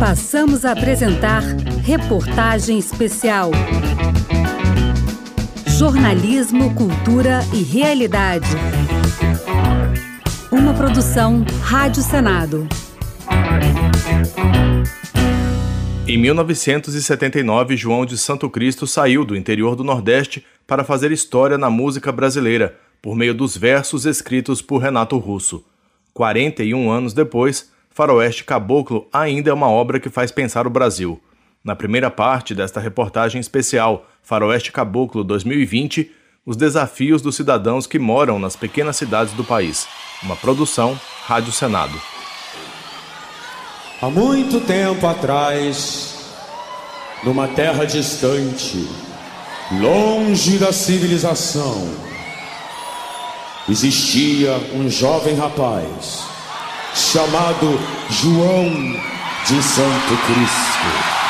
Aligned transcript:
Passamos 0.00 0.64
a 0.64 0.72
apresentar 0.72 1.42
reportagem 1.84 2.78
especial. 2.78 3.50
Jornalismo, 5.66 6.74
cultura 6.74 7.40
e 7.52 7.62
realidade. 7.62 8.48
Uma 10.50 10.72
produção 10.72 11.44
Rádio 11.60 12.02
Senado. 12.02 12.66
Em 16.08 16.16
1979, 16.16 17.76
João 17.76 18.06
de 18.06 18.16
Santo 18.16 18.48
Cristo 18.48 18.86
saiu 18.86 19.22
do 19.22 19.36
interior 19.36 19.76
do 19.76 19.84
Nordeste 19.84 20.42
para 20.66 20.82
fazer 20.82 21.12
história 21.12 21.58
na 21.58 21.68
música 21.68 22.10
brasileira, 22.10 22.74
por 23.02 23.14
meio 23.14 23.34
dos 23.34 23.54
versos 23.54 24.06
escritos 24.06 24.62
por 24.62 24.78
Renato 24.78 25.18
Russo. 25.18 25.62
41 26.14 26.90
anos 26.90 27.12
depois, 27.12 27.70
Faroeste 27.92 28.44
Caboclo 28.44 29.08
ainda 29.12 29.50
é 29.50 29.52
uma 29.52 29.68
obra 29.68 29.98
que 29.98 30.08
faz 30.08 30.30
pensar 30.30 30.64
o 30.64 30.70
Brasil. 30.70 31.20
Na 31.62 31.74
primeira 31.74 32.08
parte 32.08 32.54
desta 32.54 32.78
reportagem 32.78 33.40
especial 33.40 34.06
Faroeste 34.22 34.70
Caboclo 34.70 35.24
2020, 35.24 36.08
os 36.46 36.56
desafios 36.56 37.20
dos 37.20 37.34
cidadãos 37.34 37.88
que 37.88 37.98
moram 37.98 38.38
nas 38.38 38.54
pequenas 38.54 38.96
cidades 38.96 39.34
do 39.34 39.42
país. 39.42 39.88
Uma 40.22 40.36
produção 40.36 40.98
Rádio 41.26 41.52
Senado. 41.52 42.00
Há 44.00 44.08
muito 44.08 44.60
tempo 44.60 45.04
atrás, 45.06 46.32
numa 47.24 47.48
terra 47.48 47.84
distante, 47.84 48.88
longe 49.80 50.58
da 50.58 50.72
civilização, 50.72 51.92
existia 53.68 54.52
um 54.74 54.88
jovem 54.88 55.34
rapaz 55.34 56.39
chamado 56.94 57.66
João 58.10 58.70
de 59.46 59.62
Santo 59.62 60.16
Cristo. 60.26 61.20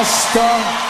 Esta 0.00 0.86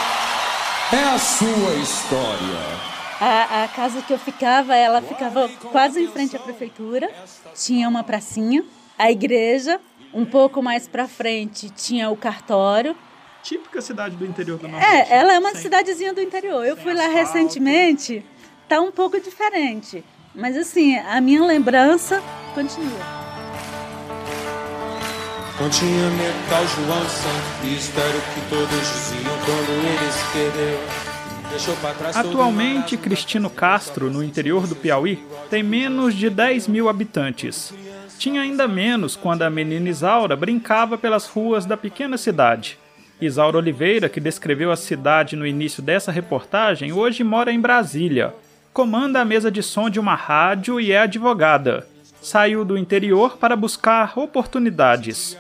é 0.97 1.05
a 1.15 1.19
sua 1.19 1.75
história. 1.75 2.79
A, 3.21 3.65
a, 3.65 3.69
casa 3.69 4.01
que 4.03 4.13
eu 4.13 4.19
ficava, 4.19 4.77
ela 4.77 5.03
ficava 5.03 5.49
quase 5.73 6.03
em 6.03 6.09
frente 6.09 6.37
à 6.37 6.39
prefeitura. 6.39 7.11
Tinha 7.55 7.89
uma 7.89 8.05
pracinha, 8.05 8.65
a 8.97 9.11
igreja 9.11 9.81
um 10.15 10.25
pouco 10.25 10.63
mais 10.63 10.87
para 10.87 11.09
frente 11.09 11.69
tinha 11.71 12.11
o 12.11 12.17
cartório. 12.17 12.97
Típica 13.43 13.81
cidade 13.81 14.17
do 14.17 14.25
interior 14.25 14.59
do 14.59 14.67
é, 14.67 14.71
Nordeste. 14.71 15.13
É, 15.13 15.17
ela 15.17 15.35
é 15.35 15.39
uma 15.39 15.53
Sem... 15.53 15.63
cidadezinha 15.63 16.13
do 16.15 16.21
interior. 16.21 16.65
Eu 16.65 16.77
fui 16.77 16.95
lá 16.95 17.07
asfalto. 17.07 17.35
recentemente, 17.35 18.25
tá 18.69 18.81
um 18.81 18.93
pouco 18.93 19.21
diferente. 19.21 20.05
Mas 20.35 20.57
assim, 20.57 20.97
a 20.97 21.21
minha 21.21 21.45
lembrança 21.45 22.23
continua. 22.55 23.28
Não 25.61 25.69
tinha 25.71 26.09
João 26.69 27.09
Santo 27.09 27.61
Cristo, 27.61 27.99
era 27.99 28.17
o 28.17 28.21
que 28.21 28.41
todos 28.49 28.69
diziam 28.69 29.39
quando 29.45 29.71
ele 29.71 30.13
se 30.13 30.25
perdeu. 30.33 31.09
Atualmente, 32.15 32.97
Cristino 32.97 33.51
Castro, 33.51 34.09
no 34.09 34.23
interior 34.23 34.69
do 34.69 34.77
Piauí, 34.77 35.19
tem 35.51 35.63
menos 35.63 36.15
de 36.15 36.31
10 36.31 36.69
mil 36.69 36.89
habitantes. 36.89 37.75
Tinha 38.19 38.43
ainda 38.43 38.69
menos 38.69 39.17
quando 39.17 39.43
a 39.43 39.51
menina 39.51 39.89
Isaura 39.89 40.37
brincava 40.37 40.97
pelas 40.97 41.27
ruas 41.27 41.67
da 41.67 41.77
pequena 41.77 42.17
cidade. 42.17 42.79
Isaura 43.21 43.59
Oliveira, 43.59 44.09
que 44.09 44.21
descreveu 44.21 44.71
a 44.71 44.77
cidade 44.77 45.35
no 45.35 45.47
início 45.47 45.83
dessa 45.83 46.13
reportagem, 46.13 46.93
hoje 46.93 47.25
mora 47.25 47.51
em 47.51 47.61
Brasília. 47.61 48.33
Comanda 48.73 49.21
a 49.21 49.25
mesa 49.25 49.51
de 49.51 49.63
som 49.63 49.91
de 49.91 49.99
uma 49.99 50.15
rádio 50.15 50.81
e 50.81 50.93
é 50.93 51.01
advogada. 51.01 51.85
Saiu 52.21 52.65
do 52.65 52.79
interior 52.79 53.39
para 53.39 53.57
buscar 53.57 54.17
oportunidades. 54.17 55.37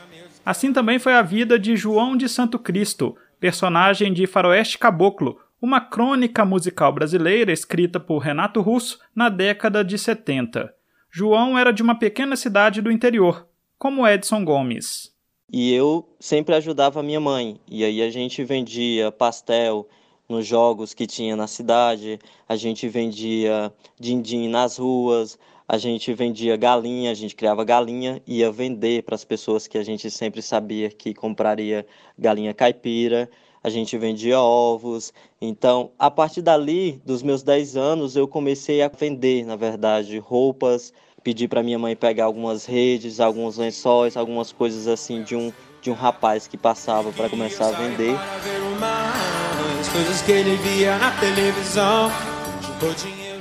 Assim 0.48 0.72
também 0.72 0.98
foi 0.98 1.12
a 1.12 1.20
vida 1.20 1.58
de 1.58 1.76
João 1.76 2.16
de 2.16 2.26
Santo 2.26 2.58
Cristo, 2.58 3.14
personagem 3.38 4.14
de 4.14 4.26
Faroeste 4.26 4.78
Caboclo, 4.78 5.38
uma 5.60 5.78
crônica 5.78 6.42
musical 6.42 6.90
brasileira 6.90 7.52
escrita 7.52 8.00
por 8.00 8.16
Renato 8.20 8.62
Russo 8.62 8.98
na 9.14 9.28
década 9.28 9.84
de 9.84 9.98
70. 9.98 10.74
João 11.10 11.58
era 11.58 11.70
de 11.70 11.82
uma 11.82 11.98
pequena 11.98 12.34
cidade 12.34 12.80
do 12.80 12.90
interior, 12.90 13.46
como 13.78 14.08
Edson 14.08 14.42
Gomes. 14.42 15.12
E 15.52 15.74
eu 15.74 16.16
sempre 16.18 16.54
ajudava 16.54 17.02
minha 17.02 17.20
mãe. 17.20 17.60
E 17.70 17.84
aí 17.84 18.00
a 18.00 18.08
gente 18.08 18.42
vendia 18.42 19.12
pastel 19.12 19.86
nos 20.26 20.46
jogos 20.46 20.94
que 20.94 21.06
tinha 21.06 21.36
na 21.36 21.46
cidade, 21.46 22.18
a 22.48 22.56
gente 22.56 22.88
vendia 22.88 23.70
din-din 24.00 24.48
nas 24.48 24.78
ruas, 24.78 25.38
a 25.68 25.76
gente 25.76 26.14
vendia 26.14 26.56
galinha, 26.56 27.10
a 27.10 27.14
gente 27.14 27.36
criava 27.36 27.62
galinha 27.62 28.22
ia 28.26 28.50
vender 28.50 29.02
para 29.02 29.14
as 29.14 29.22
pessoas 29.22 29.66
que 29.66 29.76
a 29.76 29.84
gente 29.84 30.10
sempre 30.10 30.40
sabia 30.40 30.88
que 30.88 31.12
compraria 31.12 31.86
galinha 32.18 32.54
caipira. 32.54 33.28
A 33.62 33.68
gente 33.68 33.98
vendia 33.98 34.40
ovos. 34.40 35.12
Então, 35.42 35.90
a 35.98 36.10
partir 36.10 36.40
dali, 36.40 37.02
dos 37.04 37.22
meus 37.22 37.42
10 37.42 37.76
anos, 37.76 38.16
eu 38.16 38.26
comecei 38.26 38.80
a 38.80 38.88
vender, 38.88 39.44
na 39.44 39.56
verdade, 39.56 40.16
roupas, 40.18 40.92
pedi 41.22 41.46
para 41.46 41.62
minha 41.62 41.78
mãe 41.78 41.94
pegar 41.94 42.24
algumas 42.24 42.64
redes, 42.64 43.20
alguns 43.20 43.58
lençóis, 43.58 44.16
algumas 44.16 44.52
coisas 44.52 44.86
assim 44.88 45.22
de 45.22 45.36
um 45.36 45.52
de 45.80 45.90
um 45.90 45.94
rapaz 45.94 46.48
que 46.48 46.56
passava 46.56 47.12
para 47.12 47.28
começar 47.28 47.68
a 47.68 47.70
vender. 47.70 48.16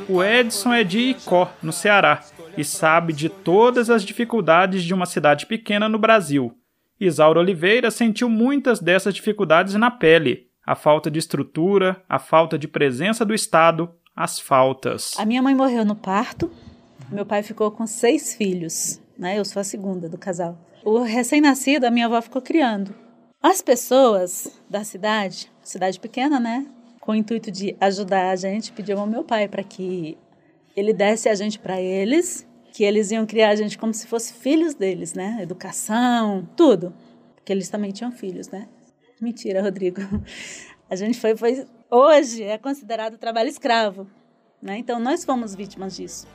O 0.09 0.23
Edson 0.23 0.73
é 0.73 0.85
de 0.85 1.00
Icó, 1.00 1.51
no 1.62 1.73
Ceará, 1.73 2.23
e 2.57 2.63
sabe 2.63 3.12
de 3.12 3.28
todas 3.28 3.90
as 3.90 4.03
dificuldades 4.03 4.84
de 4.84 4.94
uma 4.94 5.06
cidade 5.06 5.45
pequena 5.45 5.90
no 5.90 6.00
Brasil. 6.00 6.57
Isaura 7.00 7.40
Oliveira 7.40 7.91
sentiu 7.91 8.29
muitas 8.29 8.79
dessas 8.79 9.13
dificuldades 9.13 9.75
na 9.75 9.91
pele: 9.91 10.47
a 10.66 10.75
falta 10.75 11.12
de 11.12 11.19
estrutura, 11.19 12.01
a 12.07 12.17
falta 12.19 12.57
de 12.57 12.67
presença 12.67 13.25
do 13.25 13.34
Estado, 13.34 13.90
as 14.16 14.40
faltas. 14.40 15.13
A 15.17 15.25
minha 15.25 15.41
mãe 15.41 15.53
morreu 15.53 15.84
no 15.84 15.96
parto, 15.96 16.50
meu 17.12 17.25
pai 17.25 17.44
ficou 17.44 17.69
com 17.69 17.85
seis 17.85 18.34
filhos, 18.34 19.01
né? 19.17 19.38
Eu 19.38 19.44
sou 19.44 19.59
a 19.59 19.63
segunda 19.63 20.07
do 20.07 20.17
casal. 20.17 20.57
O 20.85 21.00
recém-nascido, 21.03 21.85
a 21.85 21.91
minha 21.91 22.06
avó 22.06 22.22
ficou 22.22 22.41
criando. 22.41 22.96
As 23.44 23.62
pessoas 23.62 24.57
da 24.69 24.84
cidade, 24.84 25.51
cidade 25.62 26.00
pequena, 26.00 26.40
né? 26.40 26.66
Com 27.07 27.13
o 27.13 27.16
intuito 27.16 27.50
de 27.50 27.73
ajudar 27.79 28.31
a 28.31 28.35
gente, 28.35 28.73
pediam 28.73 29.00
ao 29.00 29.07
meu 29.07 29.23
pai 29.23 29.47
para 29.47 29.63
que 29.63 30.18
ele 30.75 30.91
desse 30.91 31.29
a 31.29 31.35
gente 31.35 31.57
para 31.57 31.79
eles, 31.79 32.45
que 32.73 32.84
eles 32.84 33.12
iam 33.12 33.25
criar 33.25 33.51
a 33.51 33.56
gente 33.56 33.78
como 33.78 33.94
se 33.94 34.06
fosse 34.06 34.34
filhos 34.34 34.73
deles, 34.73 35.13
né? 35.13 35.38
Educação, 35.41 36.46
tudo. 36.53 36.94
Porque 37.34 37.53
eles 37.53 37.69
também 37.69 37.94
tinham 37.94 38.12
filhos, 38.12 38.50
né? 38.50 38.67
Mentira, 39.22 39.62
Rodrigo. 39.62 40.01
A 40.90 40.97
gente 40.97 41.17
foi, 41.17 41.34
foi 41.38 41.66
hoje 41.90 42.44
é 42.44 42.57
considerado 42.57 43.17
trabalho 43.17 43.47
escravo, 43.47 44.06
né? 44.62 44.78
Então 44.78 45.00
nós 45.00 45.23
fomos 45.23 45.56
vítimas 45.56 45.96
disso. 45.96 46.28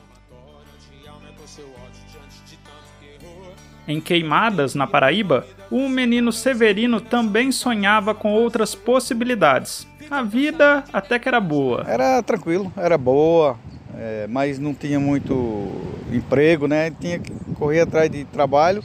Em 3.87 4.01
Queimadas, 4.01 4.73
na 4.73 4.87
Paraíba, 4.87 5.45
o 5.69 5.87
menino 5.89 6.31
Severino 6.31 7.01
também 7.01 7.51
sonhava 7.51 8.15
com 8.15 8.33
outras 8.33 8.73
possibilidades. 8.73 9.85
A 10.09 10.23
vida 10.23 10.83
até 10.91 11.17
que 11.19 11.27
era 11.27 11.39
boa. 11.39 11.83
Era 11.87 12.21
tranquilo, 12.21 12.71
era 12.77 12.97
boa, 12.97 13.57
é, 13.95 14.27
mas 14.27 14.59
não 14.59 14.73
tinha 14.73 14.99
muito 14.99 15.69
emprego, 16.11 16.67
né? 16.67 16.91
Tinha 16.99 17.19
que 17.19 17.31
correr 17.55 17.81
atrás 17.81 18.09
de 18.09 18.25
trabalho. 18.25 18.83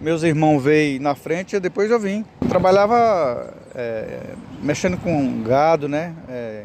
Meus 0.00 0.22
irmãos 0.22 0.60
veio 0.60 1.00
na 1.00 1.14
frente 1.14 1.56
e 1.56 1.60
depois 1.60 1.90
eu 1.90 2.00
vim. 2.00 2.24
Trabalhava 2.48 3.54
é, 3.74 4.34
mexendo 4.62 4.96
com 4.96 5.42
gado, 5.42 5.88
né? 5.88 6.14
É, 6.28 6.64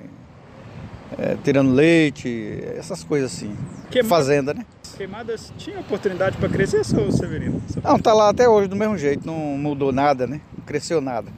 é, 1.17 1.37
tirando 1.43 1.71
leite, 1.71 2.63
essas 2.77 3.03
coisas 3.03 3.33
assim. 3.33 3.55
Fazenda, 4.05 4.53
né? 4.53 4.65
Queimadas 4.97 5.53
tinha 5.57 5.79
oportunidade 5.79 6.37
para 6.37 6.49
crescer, 6.49 6.83
seu 6.83 7.11
Severino? 7.11 7.61
Não, 7.81 7.97
tá 7.97 8.13
lá 8.13 8.29
até 8.29 8.47
hoje 8.47 8.67
do 8.67 8.75
mesmo 8.75 8.97
jeito, 8.97 9.25
não 9.25 9.35
mudou 9.57 9.91
nada, 9.91 10.27
né? 10.27 10.41
Não 10.57 10.65
cresceu 10.65 10.99
nada. 10.99 11.31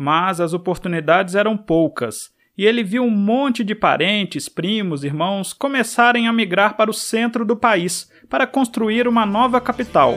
Mas 0.00 0.40
as 0.40 0.54
oportunidades 0.54 1.34
eram 1.34 1.56
poucas. 1.56 2.30
E 2.56 2.64
ele 2.64 2.84
viu 2.84 3.02
um 3.02 3.10
monte 3.10 3.64
de 3.64 3.74
parentes, 3.74 4.48
primos, 4.48 5.02
irmãos 5.02 5.52
começarem 5.52 6.28
a 6.28 6.32
migrar 6.32 6.76
para 6.76 6.88
o 6.88 6.94
centro 6.94 7.44
do 7.44 7.56
país 7.56 8.08
para 8.30 8.46
construir 8.46 9.08
uma 9.08 9.26
nova 9.26 9.60
capital. 9.60 10.14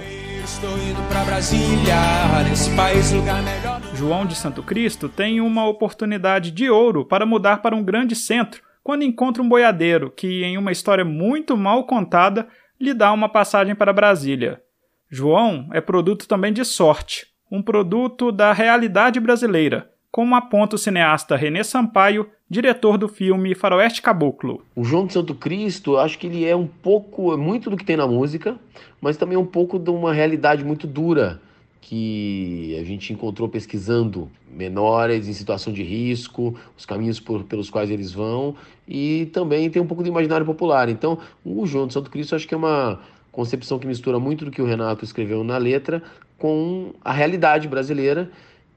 João 3.95 4.27
de 4.27 4.35
Santo 4.35 4.61
Cristo 4.61 5.09
tem 5.09 5.41
uma 5.41 5.67
oportunidade 5.67 6.51
de 6.51 6.69
ouro 6.69 7.03
para 7.03 7.25
mudar 7.25 7.63
para 7.63 7.75
um 7.75 7.83
grande 7.83 8.15
centro 8.15 8.61
quando 8.83 9.03
encontra 9.03 9.41
um 9.41 9.49
boiadeiro 9.49 10.11
que, 10.11 10.43
em 10.43 10.59
uma 10.59 10.71
história 10.71 11.03
muito 11.03 11.57
mal 11.57 11.87
contada, 11.87 12.47
lhe 12.79 12.93
dá 12.93 13.11
uma 13.11 13.29
passagem 13.29 13.73
para 13.73 13.91
Brasília. 13.91 14.61
João 15.09 15.67
é 15.73 15.81
produto 15.81 16.27
também 16.27 16.53
de 16.53 16.63
sorte, 16.63 17.30
um 17.51 17.61
produto 17.61 18.31
da 18.31 18.53
realidade 18.53 19.19
brasileira, 19.19 19.91
como 20.09 20.35
aponta 20.35 20.77
o 20.77 20.79
cineasta 20.79 21.35
René 21.35 21.63
Sampaio, 21.63 22.27
diretor 22.49 22.97
do 22.97 23.09
filme 23.09 23.53
Faroeste 23.53 24.01
Caboclo. 24.01 24.63
O 24.73 24.85
João 24.85 25.05
de 25.05 25.11
Santo 25.11 25.35
Cristo, 25.35 25.97
acho 25.97 26.17
que 26.17 26.27
ele 26.27 26.45
é 26.45 26.55
um 26.55 26.65
pouco, 26.65 27.37
muito 27.37 27.69
do 27.69 27.75
que 27.75 27.83
tem 27.83 27.97
na 27.97 28.07
música, 28.07 28.57
mas 29.01 29.17
também 29.17 29.37
um 29.37 29.45
pouco 29.45 29.77
de 29.77 29.89
uma 29.89 30.13
realidade 30.13 30.63
muito 30.63 30.87
dura 30.87 31.41
que 31.81 32.77
a 32.79 32.85
gente 32.85 33.11
encontrou 33.11 33.49
pesquisando 33.49 34.29
menores 34.49 35.27
em 35.27 35.33
situação 35.33 35.73
de 35.73 35.83
risco, 35.83 36.55
os 36.77 36.85
caminhos 36.85 37.19
por, 37.19 37.43
pelos 37.43 37.69
quais 37.69 37.89
eles 37.89 38.13
vão 38.13 38.55
e 38.87 39.25
também 39.33 39.69
tem 39.69 39.81
um 39.81 39.87
pouco 39.87 40.03
do 40.03 40.07
imaginário 40.07 40.45
popular. 40.45 40.87
Então, 40.87 41.17
o 41.43 41.65
João 41.65 41.87
de 41.87 41.93
Santo 41.93 42.09
Cristo 42.09 42.35
acho 42.35 42.47
que 42.47 42.53
é 42.53 42.57
uma 42.57 42.99
concepção 43.31 43.79
que 43.79 43.87
mistura 43.87 44.19
muito 44.19 44.45
do 44.45 44.51
que 44.51 44.61
o 44.61 44.65
Renato 44.65 45.05
escreveu 45.05 45.43
na 45.43 45.57
letra 45.57 46.03
com 46.37 46.93
a 47.03 47.13
realidade 47.13 47.67
brasileira 47.67 48.29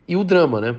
e 0.07 0.17
o 0.17 0.25
drama, 0.25 0.61
né? 0.61 0.77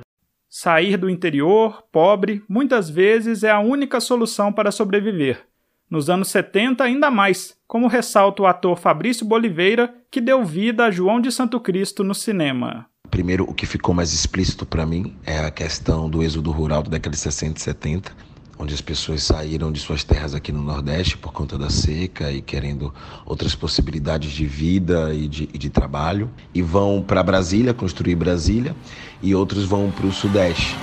Sair 0.48 0.96
do 0.96 1.10
interior, 1.10 1.82
pobre, 1.92 2.42
muitas 2.48 2.88
vezes 2.88 3.42
é 3.42 3.50
a 3.50 3.60
única 3.60 4.00
solução 4.00 4.52
para 4.52 4.70
sobreviver. 4.70 5.44
Nos 5.90 6.08
anos 6.08 6.28
70, 6.28 6.82
ainda 6.82 7.10
mais, 7.10 7.54
como 7.66 7.86
ressalta 7.86 8.42
o 8.42 8.46
ator 8.46 8.76
Fabrício 8.76 9.26
Boliveira, 9.26 9.94
que 10.10 10.20
deu 10.20 10.44
vida 10.44 10.84
a 10.84 10.90
João 10.90 11.20
de 11.20 11.30
Santo 11.30 11.60
Cristo 11.60 12.02
no 12.02 12.14
cinema. 12.14 12.86
Primeiro, 13.10 13.44
o 13.44 13.54
que 13.54 13.66
ficou 13.66 13.94
mais 13.94 14.12
explícito 14.12 14.66
para 14.66 14.86
mim 14.86 15.16
é 15.24 15.38
a 15.38 15.50
questão 15.50 16.08
do 16.10 16.22
êxodo 16.22 16.50
rural 16.50 16.82
da 16.82 16.90
década 16.90 17.14
de 17.14 17.20
60 17.20 17.58
e 17.58 17.62
70, 17.62 18.16
onde 18.58 18.74
as 18.74 18.80
pessoas 18.80 19.22
saíram 19.22 19.70
de 19.70 19.80
suas 19.80 20.02
terras 20.02 20.34
aqui 20.34 20.50
no 20.50 20.62
Nordeste 20.62 21.16
por 21.16 21.32
conta 21.32 21.58
da 21.58 21.70
seca 21.70 22.30
e 22.30 22.40
querendo 22.40 22.92
outras 23.24 23.54
possibilidades 23.54 24.32
de 24.32 24.46
vida 24.46 25.12
e 25.14 25.28
de, 25.28 25.48
e 25.52 25.58
de 25.58 25.70
trabalho, 25.70 26.30
e 26.54 26.62
vão 26.62 27.02
para 27.02 27.22
Brasília, 27.22 27.74
construir 27.74 28.14
Brasília, 28.14 28.74
e 29.22 29.34
outros 29.34 29.64
vão 29.64 29.90
para 29.90 30.06
o 30.06 30.12
Sudeste. 30.12 30.74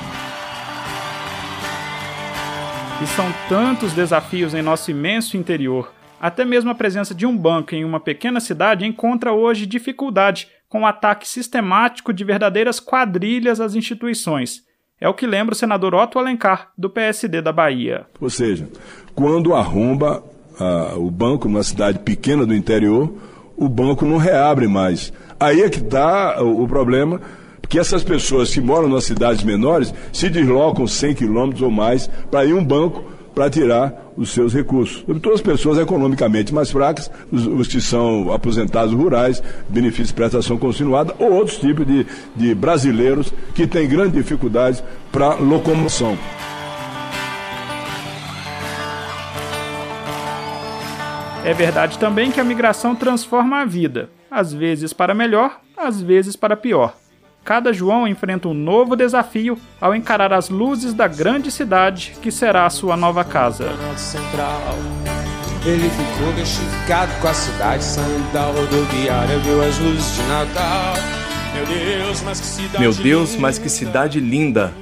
E 3.02 3.08
são 3.08 3.34
tantos 3.50 3.92
desafios 3.94 4.54
em 4.54 4.62
nosso 4.62 4.92
imenso 4.92 5.36
interior. 5.36 5.92
Até 6.22 6.46
mesmo 6.46 6.70
a 6.70 6.76
presença 6.76 7.14
de 7.14 7.26
um 7.26 7.36
banco 7.36 7.76
em 7.76 7.84
uma 7.84 8.00
pequena 8.00 8.40
cidade 8.40 8.86
encontra 8.86 9.34
hoje 9.34 9.66
dificuldade 9.66 10.48
com 10.70 10.84
o 10.84 10.86
ataque 10.86 11.28
sistemático 11.28 12.14
de 12.14 12.24
verdadeiras 12.24 12.80
quadrilhas 12.80 13.60
às 13.60 13.76
instituições. 13.76 14.62
É 15.04 15.10
o 15.10 15.14
que 15.14 15.28
lembra 15.28 15.52
o 15.52 15.58
senador 15.58 15.94
Otto 15.94 16.18
Alencar, 16.18 16.70
do 16.78 16.90
PSD 16.90 17.42
da 17.42 17.52
Bahia. 17.52 18.06
Ou 18.22 18.30
seja, 18.30 18.70
quando 19.14 19.54
arromba 19.54 20.24
ah, 20.58 20.94
o 20.96 21.12
banco 21.12 21.50
numa 21.50 21.62
cidade 21.62 22.00
pequena 22.00 22.46
do 22.46 22.56
interior, 22.56 23.14
o 23.58 23.68
banco 23.68 24.06
não 24.06 24.16
reabre 24.16 24.66
mais. 24.66 25.12
Aí 25.38 25.62
é 25.62 25.70
que 25.70 25.80
está 25.80 26.42
o, 26.42 26.64
o 26.64 26.68
problema 26.70 27.20
que 27.68 27.78
essas 27.78 28.02
pessoas 28.02 28.54
que 28.54 28.62
moram 28.62 28.88
nas 28.88 29.04
cidades 29.04 29.44
menores 29.44 29.94
se 30.14 30.30
deslocam 30.30 30.88
100 30.88 31.16
quilômetros 31.16 31.62
ou 31.62 31.70
mais 31.70 32.08
para 32.32 32.46
ir 32.46 32.54
um 32.54 32.64
banco 32.64 33.04
para 33.36 33.50
tirar 33.50 34.03
os 34.18 34.32
seus 34.32 34.54
recursos. 34.54 35.00
Sobretudo 35.00 35.36
as 35.36 35.42
pessoas 35.42 35.78
economicamente 35.78 36.54
mais 36.54 36.72
fracas, 36.72 37.10
os, 37.32 37.46
os, 37.46 37.68
que 37.68 37.82
são 37.82 38.32
aposentados 38.32 38.94
rurais, 38.94 39.42
benefícios 39.70 40.10
de 40.10 40.14
prestação 40.14 40.58
continuada, 40.58 41.14
ou 41.20 41.32
outros 41.32 41.58
tipos 41.58 41.86
de, 41.86 42.06
de 42.36 42.56
brasileiros 42.56 43.34
que 43.54 43.68
têm 43.68 43.88
grandes 43.88 44.14
dificuldades 44.14 44.84
para 45.12 45.36
locomoção. 45.36 46.18
É 51.46 51.54
verdade 51.54 52.00
também 52.00 52.32
que 52.32 52.40
a 52.40 52.44
migração 52.44 52.96
transforma 52.96 53.62
a 53.62 53.66
vida, 53.66 54.10
às 54.32 54.54
vezes 54.54 54.94
para 54.94 55.14
melhor, 55.14 55.60
às 55.76 56.02
vezes 56.02 56.38
para 56.38 56.56
pior. 56.56 57.03
Cada 57.44 57.74
João 57.74 58.08
enfrenta 58.08 58.48
um 58.48 58.54
novo 58.54 58.96
desafio 58.96 59.58
ao 59.82 59.94
encarar 59.94 60.32
as 60.32 60.50
luzes 60.50 60.94
da 60.94 61.10
grande 61.10 61.52
cidade 61.52 62.14
que 62.22 62.32
será 62.32 62.66
a 62.66 62.70
sua 62.70 62.96
nova 62.96 63.26
casa. 63.26 63.66
Ele 65.66 65.90
ficou 65.90 66.34
com 67.22 67.28
a 67.28 67.34
cidade, 67.34 67.84
saindo 67.84 68.32
da 68.32 68.46
rodoviária, 68.46 69.38
viu 69.40 69.62
as 69.62 69.78
luzes 69.78 70.16
de 70.16 70.22
Natal. 70.24 70.94
Meu 71.54 71.66
Deus, 71.66 72.22
mas 72.22 72.40
que 72.40 72.46
cidade 72.48 72.80
Meu 72.80 72.94
Deus, 72.94 73.36
mas 73.36 73.58
que 73.58 73.70
cidade 73.70 74.20
linda! 74.22 74.74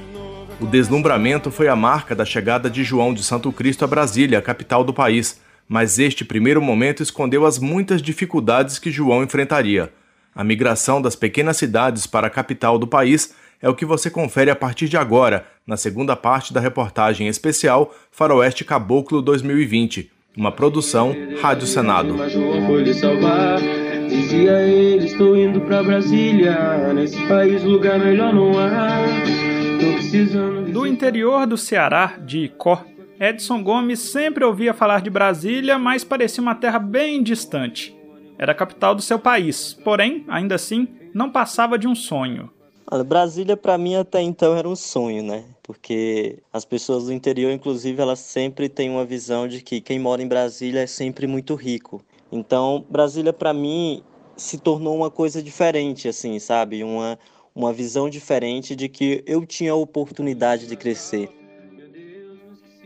O 0.60 0.66
deslumbramento 0.66 1.50
foi 1.50 1.66
a 1.66 1.74
marca 1.74 2.14
da 2.14 2.24
chegada 2.24 2.70
de 2.70 2.84
João 2.84 3.12
de 3.12 3.24
Santo 3.24 3.50
Cristo 3.50 3.84
a 3.84 3.88
Brasília, 3.88 4.38
a 4.38 4.42
capital 4.42 4.84
do 4.84 4.94
país, 4.94 5.40
mas 5.68 5.98
este 5.98 6.24
primeiro 6.24 6.62
momento 6.62 7.02
escondeu 7.02 7.44
as 7.44 7.58
muitas 7.58 8.00
dificuldades 8.00 8.78
que 8.78 8.90
João 8.90 9.24
enfrentaria. 9.24 9.92
A 10.34 10.42
migração 10.42 11.02
das 11.02 11.14
pequenas 11.14 11.58
cidades 11.58 12.06
para 12.06 12.26
a 12.26 12.30
capital 12.30 12.78
do 12.78 12.86
país 12.86 13.34
é 13.60 13.68
o 13.68 13.74
que 13.74 13.84
você 13.84 14.10
confere 14.10 14.50
a 14.50 14.56
partir 14.56 14.88
de 14.88 14.96
agora, 14.96 15.46
na 15.66 15.76
segunda 15.76 16.16
parte 16.16 16.54
da 16.54 16.60
reportagem 16.60 17.28
especial 17.28 17.94
Faroeste 18.10 18.64
Caboclo 18.64 19.20
2020, 19.20 20.10
uma 20.36 20.50
produção 20.50 21.14
Rádio 21.40 21.66
Senado. 21.66 22.16
Dizia 24.08 24.60
ele, 24.62 25.04
estou 25.06 25.36
indo 25.36 25.60
para 25.60 25.82
Brasília, 25.82 26.92
nesse 26.94 27.20
país 27.26 27.62
lugar 27.62 27.98
melhor 27.98 28.32
não 28.32 28.58
há. 28.58 29.00
Do 30.72 30.86
interior 30.86 31.46
do 31.46 31.56
Ceará, 31.58 32.14
de 32.18 32.44
Icó, 32.44 32.84
Edson 33.20 33.62
Gomes 33.62 34.00
sempre 34.00 34.44
ouvia 34.44 34.74
falar 34.74 35.02
de 35.02 35.10
Brasília, 35.10 35.78
mas 35.78 36.02
parecia 36.02 36.42
uma 36.42 36.54
terra 36.54 36.78
bem 36.78 37.22
distante. 37.22 37.94
Era 38.42 38.50
a 38.50 38.56
capital 38.56 38.92
do 38.92 39.00
seu 39.00 39.20
país, 39.20 39.72
porém, 39.84 40.24
ainda 40.26 40.56
assim, 40.56 40.88
não 41.14 41.30
passava 41.30 41.78
de 41.78 41.86
um 41.86 41.94
sonho. 41.94 42.50
Olha, 42.90 43.04
Brasília 43.04 43.56
para 43.56 43.78
mim 43.78 43.94
até 43.94 44.20
então 44.20 44.56
era 44.56 44.68
um 44.68 44.74
sonho, 44.74 45.22
né? 45.22 45.44
Porque 45.62 46.40
as 46.52 46.64
pessoas 46.64 47.04
do 47.04 47.12
interior, 47.12 47.52
inclusive, 47.52 48.02
elas 48.02 48.18
sempre 48.18 48.68
têm 48.68 48.90
uma 48.90 49.04
visão 49.04 49.46
de 49.46 49.62
que 49.62 49.80
quem 49.80 49.96
mora 49.96 50.20
em 50.20 50.26
Brasília 50.26 50.80
é 50.80 50.88
sempre 50.88 51.28
muito 51.28 51.54
rico. 51.54 52.04
Então, 52.32 52.84
Brasília 52.90 53.32
para 53.32 53.54
mim 53.54 54.02
se 54.36 54.58
tornou 54.58 54.96
uma 54.96 55.08
coisa 55.08 55.40
diferente, 55.40 56.08
assim, 56.08 56.40
sabe? 56.40 56.82
Uma 56.82 57.16
uma 57.54 57.72
visão 57.72 58.10
diferente 58.10 58.74
de 58.74 58.88
que 58.88 59.22
eu 59.24 59.46
tinha 59.46 59.70
a 59.70 59.76
oportunidade 59.76 60.66
de 60.66 60.74
crescer. 60.74 61.28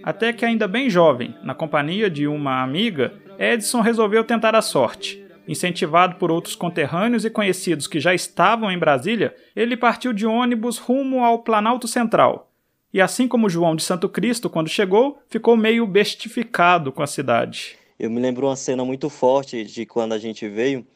Até 0.02 0.35
que 0.35 0.44
ainda 0.44 0.69
bem 0.69 0.91
jovem, 0.91 1.35
na 1.43 1.55
companhia 1.55 2.11
de 2.11 2.26
uma 2.26 2.62
amiga, 2.62 3.14
Edson 3.38 3.81
resolveu 3.81 4.23
tentar 4.23 4.55
a 4.55 4.61
sorte. 4.61 5.25
Incentivado 5.49 6.17
por 6.17 6.31
outros 6.31 6.57
conterrâneos 6.57 7.25
e 7.25 7.31
conhecidos 7.31 7.87
que 7.87 8.01
já 8.01 8.13
estavam 8.15 8.71
em 8.71 8.79
Brasília, 8.79 9.35
ele 9.55 9.77
partiu 9.77 10.13
de 10.13 10.27
ônibus 10.27 10.79
rumo 10.79 11.25
ao 11.25 11.41
Planalto 11.41 11.87
Central. 11.87 12.51
E 12.93 13.01
assim 13.01 13.29
como 13.29 13.49
João 13.49 13.77
de 13.77 13.83
Santo 13.83 14.09
Cristo, 14.09 14.49
quando 14.49 14.69
chegou, 14.69 15.19
ficou 15.29 15.57
meio 15.57 15.87
bestificado 15.87 16.91
com 16.91 17.03
a 17.03 17.07
cidade. 17.07 17.77
Eu 17.99 18.11
me 18.11 18.21
lembro 18.21 18.47
uma 18.47 18.57
cena 18.57 18.85
muito 18.85 19.09
forte 19.09 19.65
de 19.65 19.87
quando 19.87 20.13
a 20.13 20.19
gente 20.19 20.49
veio, 20.49 20.87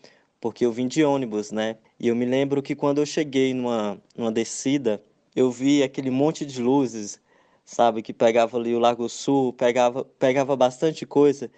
porque 0.41 0.65
eu 0.65 0.73
vim 0.73 0.89
de 0.89 1.05
ônibus, 1.05 1.53
né? 1.53 1.77
E 1.99 2.09
eu 2.09 2.17
me 2.17 2.25
lembro 2.25 2.63
que 2.63 2.75
quando 2.75 2.99
eu 2.99 3.07
cheguei 3.07 3.55
numa, 3.55 4.01
numa 4.17 4.33
descida, 4.33 5.03
eu 5.35 5.51
vi 5.51 5.83
aquele 5.83 6.11
monte 6.11 6.45
de 6.45 6.61
luzes, 6.61 7.21
sabe, 7.65 8.03
que 8.03 8.13
pegava 8.13 8.57
ali 8.57 8.75
o 8.75 8.79
Lago 8.79 9.09
Sul, 9.09 9.53
pegava, 9.53 10.05
pegava 10.19 10.57
bastante 10.57 11.07
coisa. 11.07 11.51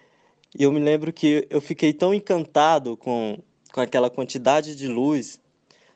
E 0.58 0.62
eu 0.64 0.72
me 0.72 0.80
lembro 0.80 1.12
que 1.12 1.46
eu 1.48 1.60
fiquei 1.60 1.92
tão 1.92 2.12
encantado 2.12 2.96
com, 2.96 3.38
com 3.72 3.80
aquela 3.80 4.10
quantidade 4.10 4.76
de 4.76 4.86
luz, 4.86 5.40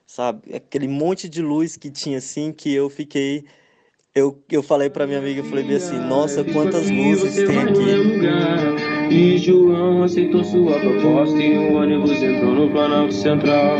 sabe? 0.06 0.54
Aquele 0.54 0.88
monte 0.88 1.28
de 1.28 1.42
luz 1.42 1.76
que 1.76 1.90
tinha 1.90 2.18
assim, 2.18 2.52
que 2.52 2.72
eu 2.72 2.88
fiquei. 2.88 3.44
Eu, 4.14 4.42
eu 4.50 4.62
falei 4.62 4.88
para 4.88 5.06
minha 5.06 5.18
amiga, 5.18 5.40
eu 5.40 5.44
falei 5.44 5.76
assim: 5.76 5.98
nossa, 5.98 6.42
quantas 6.42 6.88
luzes 6.88 7.34
tem 7.34 7.58
aqui. 7.58 9.14
E 9.14 9.38
João 9.38 10.02
aceitou 10.02 10.42
sua 10.42 10.80
proposta 10.80 11.36
e 11.36 11.58
o 11.58 11.74
ônibus 11.74 12.22
entrou 12.22 12.54
no 12.54 12.70
Planalto 12.70 13.12
Central. 13.12 13.78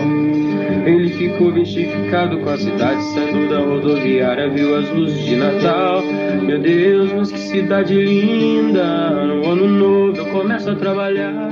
Ele 0.87 1.09
ficou 1.09 1.51
bestificado 1.51 2.39
com 2.39 2.49
a 2.49 2.57
cidade, 2.57 3.03
saindo 3.13 3.51
da 3.51 3.59
rodoviária, 3.59 4.49
viu 4.49 4.77
as 4.77 4.89
luzes 4.91 5.25
de 5.25 5.35
Natal. 5.35 6.01
Meu 6.41 6.61
Deus, 6.61 7.13
mas 7.13 7.33
que 7.33 7.41
cidade 7.41 7.93
linda! 7.93 9.11
No 9.27 9.51
ano 9.51 9.67
novo 9.67 10.17
eu 10.17 10.31
começo 10.31 10.71
a 10.71 10.77
trabalhar. 10.77 11.51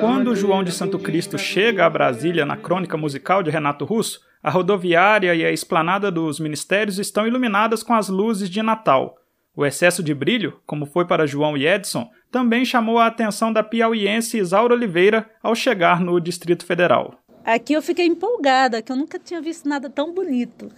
Quando 0.00 0.34
João 0.34 0.64
de 0.64 0.72
Santo 0.72 0.98
Cristo 0.98 1.38
chega 1.38 1.86
a 1.86 1.90
Brasília 1.90 2.44
na 2.44 2.56
crônica 2.56 2.96
musical 2.96 3.40
de 3.40 3.50
Renato 3.50 3.84
Russo, 3.84 4.20
a 4.42 4.50
rodoviária 4.50 5.32
e 5.32 5.44
a 5.44 5.52
esplanada 5.52 6.10
dos 6.10 6.40
ministérios 6.40 6.98
estão 6.98 7.24
iluminadas 7.24 7.84
com 7.84 7.94
as 7.94 8.08
luzes 8.08 8.50
de 8.50 8.62
Natal. 8.62 9.16
O 9.54 9.64
excesso 9.64 10.02
de 10.02 10.12
brilho, 10.12 10.58
como 10.66 10.86
foi 10.86 11.04
para 11.04 11.24
João 11.24 11.56
e 11.56 11.68
Edson, 11.68 12.10
também 12.32 12.64
chamou 12.64 12.98
a 12.98 13.06
atenção 13.06 13.52
da 13.52 13.62
piauiense 13.62 14.38
Isaura 14.38 14.74
Oliveira 14.74 15.24
ao 15.40 15.54
chegar 15.54 16.00
no 16.00 16.20
Distrito 16.20 16.66
Federal. 16.66 17.14
Aqui 17.46 17.74
eu 17.74 17.80
fiquei 17.80 18.06
empolgada, 18.06 18.82
que 18.82 18.90
eu 18.90 18.96
nunca 18.96 19.20
tinha 19.20 19.40
visto 19.40 19.68
nada 19.68 19.88
tão 19.88 20.12
bonito. 20.12 20.68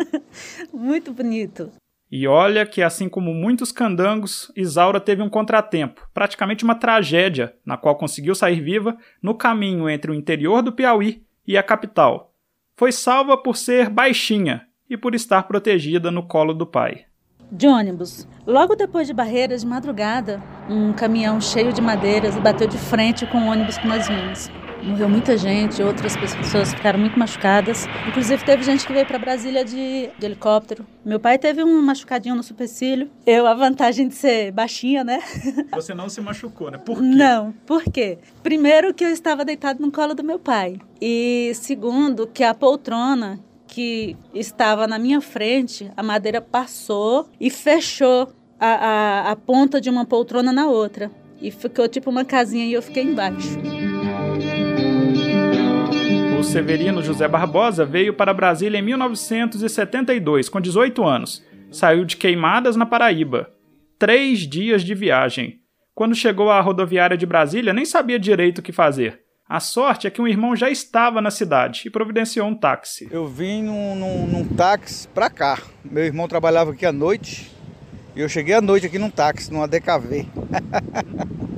Muito 0.72 1.12
bonito. 1.12 1.70
E 2.10 2.26
olha 2.26 2.64
que, 2.64 2.82
assim 2.82 3.10
como 3.10 3.34
muitos 3.34 3.70
candangos, 3.70 4.50
Isaura 4.56 4.98
teve 4.98 5.20
um 5.20 5.28
contratempo, 5.28 6.08
praticamente 6.14 6.64
uma 6.64 6.74
tragédia, 6.74 7.54
na 7.62 7.76
qual 7.76 7.94
conseguiu 7.94 8.34
sair 8.34 8.62
viva 8.62 8.96
no 9.22 9.34
caminho 9.34 9.86
entre 9.86 10.10
o 10.10 10.14
interior 10.14 10.62
do 10.62 10.72
Piauí 10.72 11.22
e 11.46 11.58
a 11.58 11.62
capital. 11.62 12.32
Foi 12.74 12.90
salva 12.90 13.36
por 13.36 13.58
ser 13.58 13.90
baixinha 13.90 14.66
e 14.88 14.96
por 14.96 15.14
estar 15.14 15.42
protegida 15.42 16.10
no 16.10 16.26
colo 16.26 16.54
do 16.54 16.66
pai 16.66 17.04
de 17.50 17.66
ônibus. 17.66 18.28
Logo 18.46 18.74
depois 18.76 19.06
de 19.06 19.14
Barreiras, 19.14 19.62
de 19.62 19.66
madrugada, 19.66 20.42
um 20.68 20.92
caminhão 20.92 21.40
cheio 21.40 21.72
de 21.72 21.80
madeiras 21.80 22.36
bateu 22.36 22.68
de 22.68 22.76
frente 22.76 23.26
com 23.26 23.38
o 23.38 23.46
ônibus 23.46 23.78
que 23.78 23.88
nós 23.88 24.06
vimos. 24.06 24.50
Morreu 24.82 25.08
muita 25.08 25.36
gente, 25.36 25.82
outras 25.82 26.16
pessoas 26.16 26.72
ficaram 26.72 26.98
muito 26.98 27.18
machucadas. 27.18 27.86
Inclusive 28.06 28.44
teve 28.44 28.62
gente 28.62 28.86
que 28.86 28.92
veio 28.92 29.06
para 29.06 29.18
Brasília 29.18 29.64
de, 29.64 30.10
de, 30.18 30.26
helicóptero. 30.26 30.86
Meu 31.04 31.18
pai 31.18 31.38
teve 31.38 31.62
um 31.62 31.82
machucadinho 31.82 32.34
no 32.34 32.42
supercílio. 32.42 33.10
Eu 33.26 33.46
a 33.46 33.54
vantagem 33.54 34.08
de 34.08 34.14
ser 34.14 34.52
baixinha, 34.52 35.04
né? 35.04 35.20
Você 35.74 35.94
não 35.94 36.08
se 36.08 36.20
machucou, 36.20 36.70
né? 36.70 36.78
Por 36.78 36.98
quê? 36.98 37.04
Não, 37.04 37.52
por 37.66 37.82
quê? 37.84 38.18
Primeiro 38.42 38.94
que 38.94 39.04
eu 39.04 39.10
estava 39.10 39.44
deitado 39.44 39.80
no 39.80 39.90
colo 39.90 40.14
do 40.14 40.24
meu 40.24 40.38
pai 40.38 40.78
e 41.00 41.52
segundo 41.54 42.26
que 42.26 42.42
a 42.42 42.54
poltrona 42.54 43.40
que 43.66 44.16
estava 44.34 44.86
na 44.86 44.98
minha 44.98 45.20
frente, 45.20 45.92
a 45.96 46.02
madeira 46.02 46.40
passou 46.40 47.28
e 47.38 47.50
fechou 47.50 48.32
a, 48.58 48.68
a, 48.68 49.30
a 49.30 49.36
ponta 49.36 49.80
de 49.80 49.88
uma 49.90 50.04
poltrona 50.04 50.52
na 50.52 50.66
outra. 50.66 51.10
E 51.40 51.50
ficou 51.50 51.86
tipo 51.86 52.10
uma 52.10 52.24
casinha 52.24 52.64
e 52.64 52.72
eu 52.72 52.82
fiquei 52.82 53.04
embaixo. 53.04 53.56
Severino 56.48 57.02
José 57.02 57.28
Barbosa 57.28 57.84
veio 57.84 58.14
para 58.14 58.32
Brasília 58.32 58.78
em 58.78 58.82
1972, 58.82 60.48
com 60.48 60.58
18 60.58 61.04
anos. 61.04 61.44
Saiu 61.70 62.06
de 62.06 62.16
Queimadas, 62.16 62.74
na 62.74 62.86
Paraíba. 62.86 63.50
Três 63.98 64.48
dias 64.48 64.82
de 64.82 64.94
viagem. 64.94 65.60
Quando 65.94 66.14
chegou 66.14 66.50
à 66.50 66.58
rodoviária 66.62 67.18
de 67.18 67.26
Brasília, 67.26 67.74
nem 67.74 67.84
sabia 67.84 68.18
direito 68.18 68.60
o 68.60 68.62
que 68.62 68.72
fazer. 68.72 69.20
A 69.46 69.60
sorte 69.60 70.06
é 70.06 70.10
que 70.10 70.22
um 70.22 70.26
irmão 70.26 70.56
já 70.56 70.70
estava 70.70 71.20
na 71.20 71.30
cidade 71.30 71.82
e 71.84 71.90
providenciou 71.90 72.48
um 72.48 72.54
táxi. 72.54 73.06
Eu 73.10 73.26
vim 73.26 73.64
num, 73.64 73.94
num, 73.94 74.26
num 74.26 74.44
táxi 74.48 75.06
para 75.08 75.28
cá. 75.28 75.58
Meu 75.84 76.04
irmão 76.04 76.26
trabalhava 76.26 76.70
aqui 76.70 76.86
à 76.86 76.92
noite 76.92 77.52
e 78.16 78.20
eu 78.20 78.28
cheguei 78.28 78.54
à 78.54 78.62
noite 78.62 78.86
aqui 78.86 78.98
num 78.98 79.10
táxi, 79.10 79.52
numa 79.52 79.68
DKV. 79.68 80.26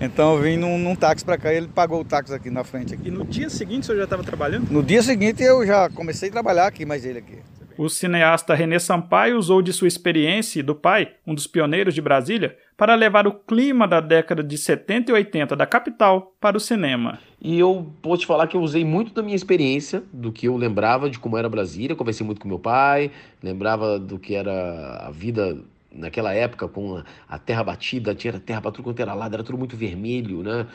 então 0.00 0.36
eu 0.36 0.42
vim 0.42 0.56
num, 0.56 0.78
num 0.78 0.94
táxi 0.94 1.24
para 1.24 1.38
cá 1.38 1.52
e 1.52 1.56
ele 1.56 1.68
pagou 1.68 2.00
o 2.00 2.04
táxi 2.04 2.34
aqui 2.34 2.50
na 2.50 2.64
frente. 2.64 2.94
Aqui. 2.94 3.08
E 3.08 3.10
no 3.10 3.24
dia 3.24 3.48
seguinte 3.48 3.82
o 3.82 3.86
senhor 3.86 3.98
já 3.98 4.04
estava 4.04 4.22
trabalhando? 4.22 4.70
No 4.70 4.82
dia 4.82 5.02
seguinte 5.02 5.42
eu 5.42 5.66
já 5.66 5.88
comecei 5.90 6.28
a 6.28 6.32
trabalhar 6.32 6.66
aqui, 6.66 6.84
mais 6.84 7.04
ele 7.04 7.18
aqui. 7.18 7.38
O 7.78 7.90
cineasta 7.90 8.54
René 8.54 8.78
Sampaio 8.78 9.36
usou 9.36 9.60
de 9.60 9.70
sua 9.70 9.86
experiência 9.86 10.60
e 10.60 10.62
do 10.62 10.74
pai, 10.74 11.10
um 11.26 11.34
dos 11.34 11.46
pioneiros 11.46 11.94
de 11.94 12.00
Brasília, 12.00 12.56
para 12.74 12.94
levar 12.94 13.26
o 13.26 13.32
clima 13.32 13.86
da 13.86 14.00
década 14.00 14.42
de 14.42 14.56
70 14.56 15.10
e 15.10 15.14
80 15.14 15.54
da 15.54 15.66
capital 15.66 16.34
para 16.40 16.56
o 16.56 16.60
cinema. 16.60 17.18
E 17.38 17.58
eu 17.58 17.92
posso 18.00 18.22
te 18.22 18.26
falar 18.26 18.46
que 18.46 18.56
eu 18.56 18.62
usei 18.62 18.82
muito 18.82 19.12
da 19.12 19.22
minha 19.22 19.36
experiência, 19.36 20.02
do 20.10 20.32
que 20.32 20.48
eu 20.48 20.56
lembrava 20.56 21.10
de 21.10 21.18
como 21.18 21.36
era 21.36 21.50
Brasília, 21.50 21.94
conversei 21.94 22.24
muito 22.24 22.40
com 22.40 22.48
meu 22.48 22.58
pai, 22.58 23.10
lembrava 23.42 23.98
do 23.98 24.18
que 24.18 24.34
era 24.34 25.06
a 25.06 25.10
vida 25.10 25.58
naquela 25.96 26.32
época 26.32 26.68
com 26.68 27.02
a 27.28 27.38
terra 27.38 27.64
batida, 27.64 28.14
tinha 28.14 28.38
terra 28.38 28.60
para 28.60 28.70
tudo 28.70 28.84
quanto 28.84 29.00
era 29.00 29.14
lado, 29.14 29.34
era 29.34 29.42
tudo 29.42 29.58
muito 29.58 29.76
vermelho, 29.76 30.42
né? 30.42 30.66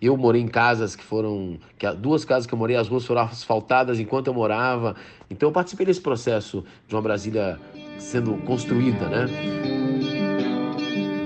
Eu 0.00 0.16
morei 0.16 0.42
em 0.42 0.48
casas 0.48 0.94
que 0.94 1.04
foram. 1.04 1.58
Que, 1.78 1.90
duas 1.92 2.24
casas 2.24 2.46
que 2.46 2.52
eu 2.52 2.58
morei, 2.58 2.76
as 2.76 2.88
ruas 2.88 3.06
foram 3.06 3.22
asfaltadas 3.22 3.98
enquanto 3.98 4.26
eu 4.26 4.34
morava. 4.34 4.96
Então 5.30 5.48
eu 5.48 5.52
participei 5.52 5.86
desse 5.86 6.00
processo 6.00 6.64
de 6.86 6.94
uma 6.94 7.00
Brasília 7.00 7.58
sendo 7.98 8.34
construída, 8.44 9.08
né? 9.08 9.26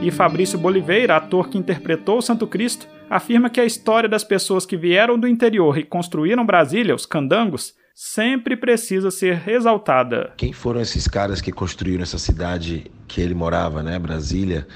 E 0.01 0.13
Fabrício 0.13 0.57
Boliveira, 0.59 1.17
ator 1.17 1.49
que 1.49 1.59
interpretou 1.59 2.19
o 2.19 2.23
Santo 2.23 2.47
Cristo, 2.47 2.87
afirma 3.11 3.51
que 3.51 3.61
a 3.61 3.65
história 3.65 4.09
das 4.09 4.23
pessoas 4.23 4.65
que 4.65 4.77
vieram 4.77 5.19
do 5.19 5.27
interior 5.27 5.77
e 5.77 5.83
construíram 5.83 6.47
Brasília, 6.47 6.95
os 6.95 7.05
candangos, 7.05 7.75
sempre 8.01 8.57
precisa 8.57 9.11
ser 9.11 9.49
exaltada. 9.49 10.33
Quem 10.37 10.53
foram 10.53 10.81
esses 10.81 11.09
caras 11.09 11.41
que 11.41 11.51
construíram 11.51 12.05
essa 12.05 12.17
cidade 12.17 12.89
que 13.09 13.21
ele 13.21 13.35
morava, 13.35 13.83
né, 13.83 13.99
Brasília? 13.99 14.69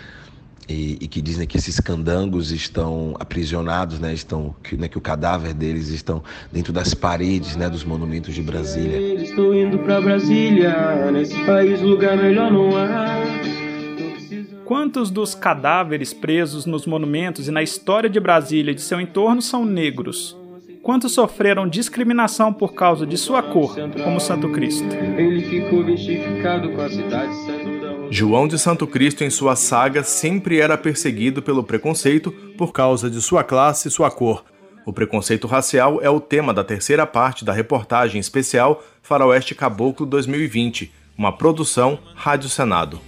e, 0.69 0.97
e, 1.01 1.09
que 1.09 1.21
dizem 1.21 1.47
que 1.47 1.57
esses 1.57 1.79
candangos 1.81 2.51
estão 2.51 3.15
aprisionados, 3.19 3.99
né, 3.99 4.15
estão 4.15 4.55
que, 4.63 4.77
né, 4.77 4.89
que 4.89 4.97
o 4.97 5.01
cadáver 5.01 5.53
deles 5.53 5.89
estão 5.89 6.23
dentro 6.53 6.73
das 6.73 6.95
paredes, 6.95 7.57
né, 7.57 7.69
dos 7.69 7.85
monumentos 7.85 8.33
de 8.35 8.43
Brasília. 8.43 9.23
Estou 9.23 9.55
indo 9.55 9.79
para 9.81 10.01
Brasília, 10.01 11.11
nesse 11.11 11.37
país 11.45 11.81
lugar 11.81 12.17
melhor 12.17 12.51
não 12.51 12.77
há. 12.77 13.19
Quantos 14.65 15.11
dos 15.11 15.35
cadáveres 15.35 16.15
presos 16.15 16.65
nos 16.65 16.87
monumentos 16.87 17.49
e 17.49 17.51
na 17.51 17.63
história 17.63 18.09
de 18.09 18.19
Brasília 18.19 18.71
e 18.71 18.75
de 18.75 18.83
seu 18.83 19.01
entorno 19.01 19.43
são 19.43 19.65
negros? 19.65 20.41
Quantos 20.83 21.13
sofreram 21.13 21.69
discriminação 21.69 22.53
por 22.53 22.75
causa 22.75 23.07
de 23.07 23.17
sua 23.17 23.43
cor, 23.43 23.77
como 24.03 24.21
Santo 24.21 24.51
Cristo? 24.51 24.89
Ele 25.17 25.43
ficou 25.49 25.85
bestificado 25.85 26.71
com 26.73 26.81
a 26.81 26.89
cidade 26.89 27.35
sendo 27.45 27.83
João 28.11 28.47
de 28.47 28.59
Santo 28.59 28.87
Cristo, 28.87 29.25
em 29.25 29.31
sua 29.31 29.57
saga, 29.57 30.03
sempre 30.03 30.61
era 30.61 30.77
perseguido 30.77 31.41
pelo 31.41 31.65
preconceito 31.65 32.31
por 32.59 32.71
causa 32.73 33.09
de 33.09 33.23
sua 33.23 33.43
classe 33.43 33.89
e 33.89 33.91
sua 33.91 34.11
cor. 34.11 34.45
O 34.85 34.93
preconceito 34.93 35.47
racial 35.47 36.01
é 36.03 36.11
o 36.11 36.21
tema 36.21 36.53
da 36.53 36.63
terceira 36.63 37.07
parte 37.07 37.45
da 37.45 37.53
reportagem 37.53 38.21
especial 38.21 38.83
Faroeste 39.01 39.55
Caboclo 39.55 40.05
2020, 40.05 40.93
uma 41.17 41.33
produção 41.33 41.99
Rádio 42.15 42.51
Senado. 42.51 43.01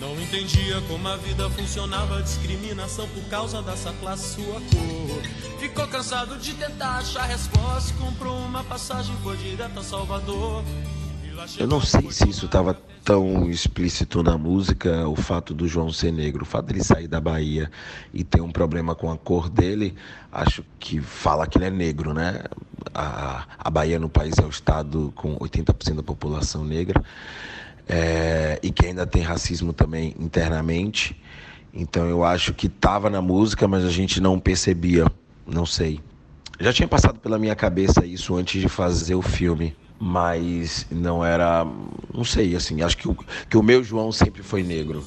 Não 0.00 0.20
entendia 0.20 0.80
como 0.88 1.06
a 1.06 1.16
vida 1.16 1.48
funcionava, 1.50 2.22
discriminação 2.22 3.08
por 3.08 3.22
causa 3.24 3.62
dessa 3.62 3.92
classe, 3.94 4.34
sua 4.34 4.54
cor. 4.54 5.22
Ficou 5.60 5.86
cansado 5.86 6.36
de 6.36 6.52
tentar 6.54 6.98
achar 6.98 7.24
resposta, 7.24 7.94
comprou 7.94 8.36
uma 8.38 8.64
passagem, 8.64 9.14
foi 9.22 9.36
direto 9.36 9.78
a 9.78 9.82
Salvador. 9.82 10.64
Eu 11.58 11.66
não 11.66 11.80
sei 11.80 12.10
se 12.10 12.28
isso 12.28 12.46
estava 12.46 12.74
tão 13.04 13.50
explícito 13.50 14.22
na 14.22 14.38
música, 14.38 15.06
o 15.08 15.16
fato 15.16 15.52
do 15.52 15.68
João 15.68 15.92
ser 15.92 16.12
negro, 16.12 16.42
o 16.42 16.46
fato 16.46 16.66
dele 16.66 16.82
sair 16.82 17.06
da 17.06 17.20
Bahia 17.20 17.70
e 18.12 18.24
ter 18.24 18.40
um 18.40 18.50
problema 18.50 18.94
com 18.94 19.10
a 19.10 19.16
cor 19.16 19.48
dele, 19.48 19.94
acho 20.32 20.64
que 20.78 21.00
fala 21.00 21.46
que 21.46 21.58
ele 21.58 21.66
é 21.66 21.70
negro, 21.70 22.14
né? 22.14 22.44
A, 22.94 23.44
a 23.58 23.70
Bahia 23.70 23.98
no 23.98 24.08
país 24.08 24.38
é 24.38 24.44
o 24.44 24.48
estado 24.48 25.12
com 25.14 25.36
80% 25.38 25.96
da 25.96 26.02
população 26.02 26.64
negra 26.64 27.02
é, 27.88 28.58
e 28.62 28.70
que 28.70 28.86
ainda 28.86 29.06
tem 29.06 29.22
racismo 29.22 29.72
também 29.72 30.14
internamente. 30.18 31.20
Então 31.72 32.08
eu 32.08 32.24
acho 32.24 32.54
que 32.54 32.66
estava 32.66 33.10
na 33.10 33.20
música, 33.20 33.66
mas 33.66 33.84
a 33.84 33.90
gente 33.90 34.20
não 34.20 34.38
percebia, 34.38 35.06
não 35.46 35.66
sei. 35.66 36.00
Já 36.60 36.72
tinha 36.72 36.86
passado 36.86 37.18
pela 37.18 37.38
minha 37.38 37.54
cabeça 37.54 38.06
isso 38.06 38.36
antes 38.36 38.60
de 38.60 38.68
fazer 38.68 39.14
o 39.14 39.22
filme 39.22 39.74
mas 39.98 40.86
não 40.90 41.24
era, 41.24 41.66
não 42.12 42.24
sei, 42.24 42.54
assim, 42.54 42.82
acho 42.82 42.96
que 42.96 43.08
o, 43.08 43.16
que 43.48 43.56
o 43.56 43.62
meu 43.62 43.82
João 43.82 44.12
sempre 44.12 44.42
foi 44.42 44.62
negro. 44.62 45.04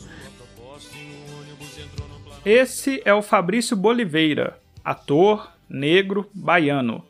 Esse 2.46 3.02
é 3.04 3.14
o 3.14 3.22
Fabrício 3.22 3.76
Boliveira, 3.76 4.58
ator, 4.84 5.52
negro, 5.70 6.30
baiano. 6.34 7.04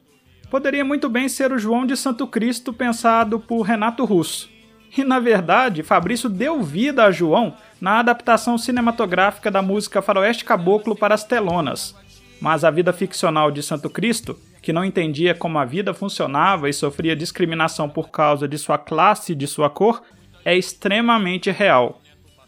Poderia 0.50 0.84
muito 0.84 1.08
bem 1.08 1.30
ser 1.30 1.52
o 1.52 1.60
João 1.60 1.86
de 1.86 1.96
Santo 1.96 2.26
Cristo 2.28 2.74
pensado 2.74 3.40
por 3.40 3.62
Renato 3.62 4.04
Russo. 4.04 4.50
E 4.98 5.04
na 5.04 5.20
verdade, 5.20 5.84
Fabrício 5.84 6.28
deu 6.28 6.62
vida 6.64 7.06
a 7.06 7.12
João 7.12 7.56
na 7.80 8.00
adaptação 8.00 8.58
cinematográfica 8.58 9.52
da 9.52 9.62
música 9.62 10.02
Faroeste 10.02 10.44
Caboclo 10.44 10.96
para 10.96 11.14
as 11.14 11.24
telonas. 11.24 11.96
Mas 12.42 12.64
a 12.64 12.72
vida 12.72 12.92
ficcional 12.92 13.52
de 13.52 13.62
Santo 13.62 13.90
Cristo 13.90 14.38
que 14.68 14.74
não 14.74 14.84
entendia 14.84 15.34
como 15.34 15.58
a 15.58 15.64
vida 15.64 15.94
funcionava 15.94 16.70
e 16.70 16.74
sofria 16.74 17.16
discriminação 17.16 17.88
por 17.88 18.10
causa 18.10 18.50
de 18.50 18.58
sua 18.58 18.78
classe 18.78 19.32
e 19.32 19.36
de 19.36 19.48
sua 19.48 19.70
cor, 19.70 20.02
é 20.44 20.58
extremamente 20.58 21.50
real. 21.52 22.02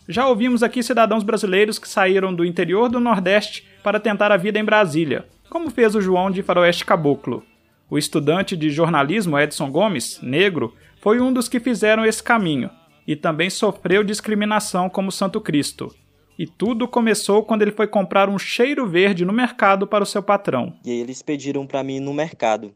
Já 0.05 0.27
ouvimos 0.27 0.61
aqui 0.61 0.83
cidadãos 0.83 1.23
brasileiros 1.23 1.79
que 1.79 1.87
saíram 1.87 2.33
do 2.33 2.43
interior 2.43 2.89
do 2.89 2.99
Nordeste 2.99 3.65
para 3.81 4.01
tentar 4.01 4.33
a 4.33 4.37
vida 4.37 4.59
em 4.59 4.65
Brasília, 4.65 5.25
como 5.49 5.69
fez 5.69 5.95
o 5.95 6.01
João 6.01 6.29
de 6.29 6.43
Faroeste 6.43 6.83
Caboclo. 6.83 7.41
O 7.89 7.97
estudante 7.97 8.57
de 8.57 8.69
jornalismo 8.69 9.39
Edson 9.39 9.71
Gomes, 9.71 10.19
negro, 10.21 10.73
foi 11.01 11.21
um 11.21 11.31
dos 11.31 11.47
que 11.47 11.59
fizeram 11.59 12.05
esse 12.05 12.21
caminho 12.21 12.69
e 13.07 13.15
também 13.15 13.49
sofreu 13.49 14.03
discriminação 14.03 14.89
como 14.89 15.11
Santo 15.11 15.41
Cristo. 15.41 15.93
E 16.37 16.45
tudo 16.45 16.87
começou 16.87 17.43
quando 17.43 17.63
ele 17.63 17.71
foi 17.71 17.87
comprar 17.87 18.29
um 18.29 18.37
cheiro 18.37 18.87
verde 18.87 19.25
no 19.25 19.33
mercado 19.33 19.87
para 19.87 20.03
o 20.03 20.07
seu 20.07 20.21
patrão. 20.21 20.77
E 20.85 20.91
aí 20.91 20.99
eles 20.99 21.21
pediram 21.21 21.65
para 21.65 21.83
mim 21.83 21.99
no 21.99 22.13
mercado 22.13 22.73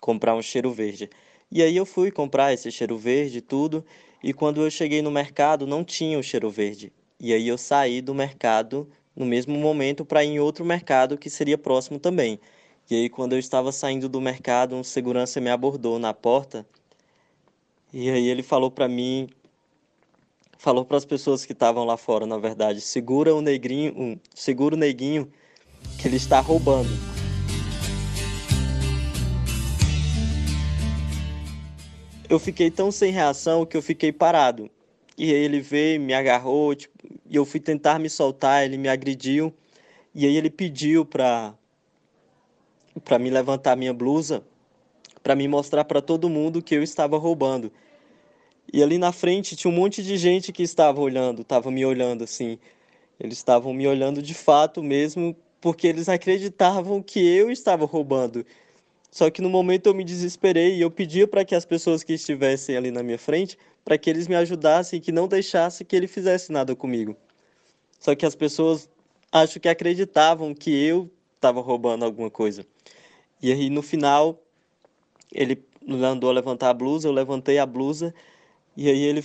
comprar 0.00 0.34
um 0.34 0.42
cheiro 0.42 0.70
verde. 0.70 1.10
E 1.50 1.62
aí 1.62 1.76
eu 1.76 1.84
fui 1.84 2.10
comprar 2.10 2.52
esse 2.52 2.70
cheiro 2.70 2.96
verde 2.96 3.40
tudo, 3.40 3.84
e 4.22 4.32
quando 4.32 4.62
eu 4.62 4.70
cheguei 4.70 5.02
no 5.02 5.10
mercado 5.10 5.66
não 5.66 5.84
tinha 5.84 6.18
o 6.18 6.22
cheiro 6.22 6.48
verde. 6.48 6.92
E 7.18 7.34
aí 7.34 7.48
eu 7.48 7.58
saí 7.58 8.00
do 8.00 8.14
mercado 8.14 8.88
no 9.14 9.26
mesmo 9.26 9.58
momento 9.58 10.04
para 10.04 10.24
ir 10.24 10.28
em 10.28 10.40
outro 10.40 10.64
mercado 10.64 11.18
que 11.18 11.28
seria 11.28 11.58
próximo 11.58 11.98
também. 11.98 12.40
E 12.90 12.94
aí 12.94 13.08
quando 13.08 13.32
eu 13.32 13.38
estava 13.38 13.72
saindo 13.72 14.08
do 14.08 14.20
mercado, 14.20 14.74
um 14.74 14.84
segurança 14.84 15.40
me 15.40 15.50
abordou 15.50 15.98
na 15.98 16.14
porta. 16.14 16.66
E 17.92 18.08
aí 18.10 18.28
ele 18.28 18.42
falou 18.42 18.70
para 18.70 18.88
mim 18.88 19.28
falou 20.60 20.84
para 20.84 20.98
as 20.98 21.06
pessoas 21.06 21.46
que 21.46 21.52
estavam 21.54 21.86
lá 21.86 21.96
fora, 21.96 22.26
na 22.26 22.36
verdade, 22.36 22.82
segura 22.82 23.34
o 23.34 23.40
negrinho, 23.40 23.94
um, 23.96 24.18
segura 24.34 24.74
o 24.74 24.78
neguinho 24.78 25.32
que 25.98 26.06
ele 26.06 26.16
está 26.16 26.38
roubando. 26.38 26.90
Eu 32.28 32.38
fiquei 32.38 32.70
tão 32.70 32.92
sem 32.92 33.10
reação 33.10 33.64
que 33.64 33.74
eu 33.74 33.80
fiquei 33.80 34.12
parado. 34.12 34.70
E 35.16 35.32
aí 35.32 35.40
ele 35.40 35.60
veio, 35.60 35.98
me 35.98 36.12
agarrou, 36.12 36.74
tipo, 36.74 36.94
e 37.26 37.36
eu 37.36 37.46
fui 37.46 37.58
tentar 37.58 37.98
me 37.98 38.10
soltar, 38.10 38.62
ele 38.62 38.76
me 38.76 38.88
agrediu. 38.88 39.54
E 40.14 40.26
aí 40.26 40.36
ele 40.36 40.50
pediu 40.50 41.06
para 41.06 41.54
para 43.02 43.18
me 43.18 43.30
levantar 43.30 43.76
minha 43.76 43.94
blusa, 43.94 44.44
para 45.22 45.34
me 45.34 45.46
mostrar 45.46 45.84
para 45.84 46.00
todo 46.00 46.28
mundo 46.28 46.62
que 46.62 46.74
eu 46.74 46.82
estava 46.82 47.18
roubando. 47.18 47.70
E 48.72 48.82
ali 48.82 48.98
na 48.98 49.12
frente 49.12 49.56
tinha 49.56 49.70
um 49.70 49.74
monte 49.74 50.02
de 50.02 50.16
gente 50.16 50.52
que 50.52 50.62
estava 50.62 51.00
olhando, 51.00 51.42
estava 51.42 51.70
me 51.70 51.84
olhando 51.84 52.24
assim. 52.24 52.58
Eles 53.18 53.38
estavam 53.38 53.74
me 53.74 53.86
olhando 53.86 54.22
de 54.22 54.32
fato 54.32 54.82
mesmo, 54.82 55.36
porque 55.60 55.86
eles 55.86 56.08
acreditavam 56.08 57.02
que 57.02 57.20
eu 57.20 57.50
estava 57.50 57.84
roubando. 57.84 58.46
Só 59.10 59.28
que 59.28 59.42
no 59.42 59.50
momento 59.50 59.86
eu 59.88 59.94
me 59.94 60.04
desesperei 60.04 60.76
e 60.76 60.80
eu 60.80 60.90
pedia 60.90 61.26
para 61.26 61.44
que 61.44 61.54
as 61.54 61.64
pessoas 61.64 62.04
que 62.04 62.12
estivessem 62.12 62.76
ali 62.76 62.90
na 62.90 63.02
minha 63.02 63.18
frente, 63.18 63.58
para 63.84 63.98
que 63.98 64.08
eles 64.08 64.28
me 64.28 64.36
ajudassem, 64.36 65.00
que 65.00 65.10
não 65.10 65.26
deixassem 65.26 65.86
que 65.86 65.96
ele 65.96 66.06
fizesse 66.06 66.52
nada 66.52 66.76
comigo. 66.76 67.16
Só 67.98 68.14
que 68.14 68.24
as 68.24 68.36
pessoas 68.36 68.88
acho 69.32 69.58
que 69.58 69.68
acreditavam 69.68 70.54
que 70.54 70.70
eu 70.70 71.10
estava 71.34 71.60
roubando 71.60 72.04
alguma 72.04 72.30
coisa. 72.30 72.64
E 73.42 73.50
aí 73.52 73.68
no 73.68 73.82
final 73.82 74.40
ele 75.32 75.62
mandou 75.86 76.30
levantar 76.30 76.70
a 76.70 76.74
blusa, 76.74 77.08
eu 77.08 77.12
levantei 77.12 77.58
a 77.58 77.66
blusa 77.66 78.14
e 78.76 78.88
aí 78.88 79.02
ele 79.02 79.24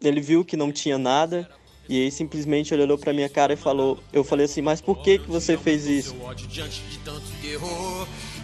ele 0.00 0.20
viu 0.20 0.44
que 0.44 0.56
não 0.56 0.70
tinha 0.70 0.98
nada 0.98 1.48
e 1.88 2.02
aí 2.02 2.10
simplesmente 2.10 2.74
ele 2.74 2.82
olhou 2.82 2.98
para 2.98 3.12
minha 3.12 3.28
cara 3.28 3.52
e 3.52 3.56
falou, 3.56 3.98
eu 4.12 4.22
falei 4.24 4.44
assim, 4.46 4.60
mas 4.60 4.80
por 4.80 5.02
que 5.02 5.18
que 5.18 5.30
você 5.30 5.56
fez 5.56 5.86
isso? 5.86 6.14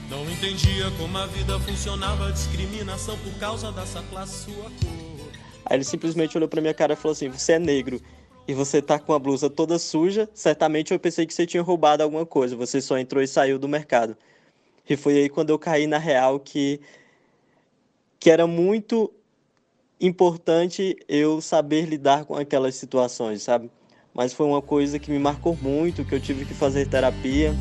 Não 0.09 0.31
entendia 0.31 0.91
como 0.99 1.19
a 1.19 1.27
vida 1.27 1.59
funcionava, 1.61 2.31
discriminação 2.33 3.17
por 3.19 3.33
causa 3.39 3.73
dessa 3.73 4.03
classe 4.03 4.45
sua 4.45 4.65
cor. 4.65 5.33
Aí 5.65 5.77
ele 5.77 5.85
simplesmente 5.85 6.37
olhou 6.37 6.49
para 6.49 6.61
minha 6.61 6.75
cara 6.75 6.93
e 6.93 6.97
falou 6.97 7.13
assim: 7.13 7.29
"Você 7.29 7.53
é 7.53 7.59
negro 7.59 8.01
e 8.47 8.53
você 8.53 8.83
tá 8.83 8.99
com 8.99 9.15
a 9.15 9.19
blusa 9.19 9.49
toda 9.49 9.79
suja, 9.79 10.29
certamente 10.35 10.93
eu 10.93 10.99
pensei 10.99 11.25
que 11.25 11.33
você 11.33 11.47
tinha 11.47 11.63
roubado 11.63 12.03
alguma 12.03 12.27
coisa, 12.27 12.55
você 12.55 12.81
só 12.81 12.99
entrou 12.99 13.23
e 13.23 13.27
saiu 13.27 13.59
do 13.59 13.69
mercado". 13.69 14.17
E 14.89 14.97
foi 14.97 15.15
aí 15.17 15.29
quando 15.29 15.51
eu 15.51 15.59
caí 15.59 15.87
na 15.87 15.99
real 15.99 16.39
que 16.39 16.81
que 18.23 18.31
era 18.31 18.47
muito 18.47 19.13
importante 20.01 20.97
eu 21.09 21.41
saber 21.41 21.87
lidar 21.87 22.25
com 22.25 22.37
aquelas 22.37 22.77
situações, 22.77 23.43
sabe? 23.43 23.69
Mas 24.15 24.33
foi 24.33 24.47
uma 24.47 24.63
coisa 24.63 24.97
que 24.97 25.11
me 25.11 25.19
marcou 25.19 25.59
muito, 25.61 26.05
que 26.05 26.15
eu 26.15 26.21
tive 26.21 26.45
que 26.45 26.55
fazer 26.55 26.87
terapia. 26.87 27.53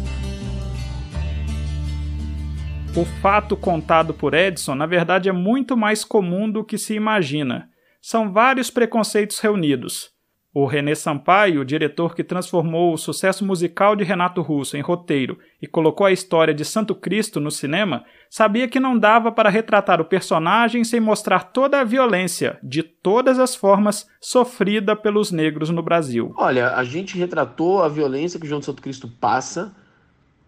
O 2.96 3.04
fato 3.24 3.58
contado 3.58 4.14
por 4.14 4.36
Edson, 4.36 4.76
na 4.76 4.86
verdade, 4.86 5.30
é 5.30 5.32
muito 5.32 5.76
mais 5.76 6.04
comum 6.04 6.48
do 6.48 6.64
que 6.64 6.78
se 6.78 6.94
imagina. 6.94 7.68
São 8.00 8.32
vários 8.32 8.70
preconceitos 8.70 9.40
reunidos. 9.40 10.12
O 10.54 10.66
René 10.66 10.94
Sampaio, 10.96 11.64
diretor 11.64 12.14
que 12.14 12.26
transformou 12.26 12.94
o 12.94 12.98
sucesso 12.98 13.46
musical 13.46 13.96
de 13.96 14.04
Renato 14.04 14.42
Russo 14.42 14.76
em 14.76 14.82
roteiro 14.82 15.40
e 15.62 15.68
colocou 15.68 16.06
a 16.06 16.12
história 16.12 16.54
de 16.54 16.66
Santo 16.66 16.94
Cristo 16.94 17.40
no 17.40 17.50
cinema, 17.50 18.04
sabia 18.30 18.68
que 18.68 18.78
não 18.78 19.00
dava 19.00 19.32
para 19.32 19.50
retratar 19.50 20.02
o 20.02 20.06
personagem 20.06 20.84
sem 20.84 21.00
mostrar 21.00 21.52
toda 21.54 21.80
a 21.80 21.86
violência, 21.86 22.60
de 22.62 22.84
todas 22.84 23.40
as 23.40 23.56
formas, 23.56 24.10
sofrida 24.20 24.94
pelos 24.94 25.32
negros 25.32 25.70
no 25.70 25.82
Brasil. 25.82 26.34
Olha, 26.36 26.76
a 26.76 26.84
gente 26.84 27.18
retratou 27.18 27.82
a 27.82 27.88
violência 27.88 28.38
que 28.38 28.46
o 28.46 28.50
João 28.50 28.62
Santo 28.62 28.82
Cristo 28.82 29.08
passa 29.08 29.74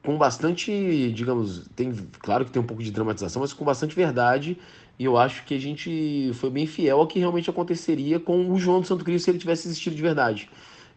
com 0.03 0.17
bastante, 0.17 1.13
digamos, 1.13 1.65
tem, 1.77 1.93
claro 2.19 2.43
que 2.43 2.51
tem 2.51 2.62
um 2.62 2.65
pouco 2.65 2.83
de 2.83 2.91
dramatização, 2.91 3.41
mas 3.41 3.53
com 3.53 3.63
bastante 3.63 3.95
verdade. 3.95 4.57
E 4.97 5.05
eu 5.05 5.17
acho 5.17 5.43
que 5.43 5.55
a 5.55 5.59
gente 5.59 6.31
foi 6.35 6.50
bem 6.50 6.67
fiel 6.67 7.00
ao 7.00 7.07
que 7.07 7.19
realmente 7.19 7.50
aconteceria 7.50 8.19
com 8.19 8.50
o 8.51 8.57
João 8.57 8.81
do 8.81 8.88
Santo 8.88 9.03
Cristo 9.03 9.25
se 9.25 9.31
ele 9.31 9.39
tivesse 9.39 9.67
existido 9.67 9.95
de 9.95 10.01
verdade. 10.01 10.50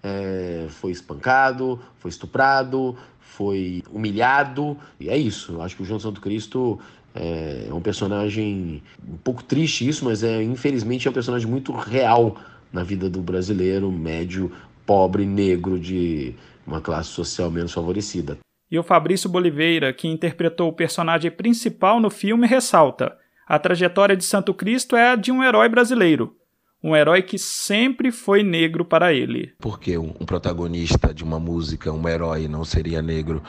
É, 0.03 0.67
foi 0.69 0.93
espancado, 0.93 1.81
foi 1.99 2.11
estuprado, 2.11 2.97
foi 3.19 3.83
humilhado, 3.91 4.76
e 5.00 5.09
é 5.09 5.17
isso. 5.17 5.53
Eu 5.53 5.62
acho 5.62 5.76
que 5.76 5.83
o 5.83 5.85
João 5.85 5.99
do 5.99 6.03
Santo 6.03 6.21
Cristo 6.21 6.79
é, 7.15 7.67
é 7.71 7.75
um 7.75 7.81
personagem 7.81 8.82
um 9.09 9.17
pouco 9.17 9.43
triste 9.43 9.89
isso, 9.89 10.04
mas 10.04 10.23
é 10.23 10.43
infelizmente 10.43 11.09
é 11.09 11.11
um 11.11 11.15
personagem 11.15 11.49
muito 11.49 11.73
real 11.73 12.37
na 12.73 12.82
vida 12.82 13.09
do 13.09 13.21
brasileiro 13.21 13.91
médio, 13.91 14.52
pobre, 14.85 15.25
negro, 15.25 15.78
de 15.78 16.35
uma 16.67 16.80
classe 16.80 17.09
social 17.09 17.50
menos 17.50 17.73
favorecida. 17.73 18.39
E 18.71 18.78
o 18.78 18.82
Fabrício 18.82 19.30
Boliveira, 19.30 19.93
que 19.93 20.09
interpretou 20.09 20.69
o 20.69 20.73
personagem 20.73 21.30
principal 21.30 22.00
no 22.00 22.11
filme, 22.11 22.47
ressalta: 22.47 23.17
a 23.47 23.59
trajetória 23.59 24.17
de 24.17 24.25
Santo 24.25 24.52
Cristo 24.52 24.97
é 24.97 25.13
a 25.13 25.17
de 25.17 25.30
um 25.30 25.43
herói 25.43 25.69
brasileiro. 25.69 26.37
Um 26.82 26.95
herói 26.95 27.23
que 27.23 27.39
sempre 27.39 28.11
foi 28.11 28.43
negro 28.43 28.85
para 28.85 29.13
ele. 29.13 29.52
Porque 29.59 29.97
um 29.97 30.13
protagonista 30.13 31.15
de 31.15 31.25
uma 31.25 31.39
música, 31.39 31.93
um 31.93 32.09
herói, 32.09 32.49
não 32.49 32.65
seria 32.65 33.00
negro, 33.00 33.43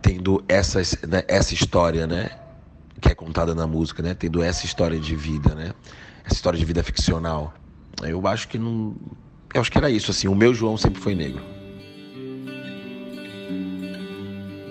tendo 0.00 0.44
essa, 0.48 0.80
né, 1.06 1.24
essa 1.28 1.54
história, 1.54 2.06
né? 2.06 2.30
Que 3.00 3.08
é 3.08 3.14
contada 3.14 3.54
na 3.54 3.66
música, 3.66 4.02
né? 4.02 4.14
Tendo 4.14 4.42
essa 4.42 4.64
história 4.64 4.98
de 4.98 5.16
vida, 5.16 5.54
né? 5.54 5.72
Essa 6.24 6.34
história 6.34 6.58
de 6.58 6.64
vida 6.64 6.82
ficcional. 6.82 7.54
Eu 8.02 8.26
acho 8.26 8.48
que 8.48 8.58
não. 8.58 8.94
Eu 9.52 9.60
acho 9.60 9.70
que 9.70 9.78
era 9.78 9.90
isso, 9.90 10.10
assim. 10.10 10.28
O 10.28 10.34
meu 10.34 10.54
João 10.54 10.76
sempre 10.76 11.00
foi 11.00 11.14
negro. 11.14 11.42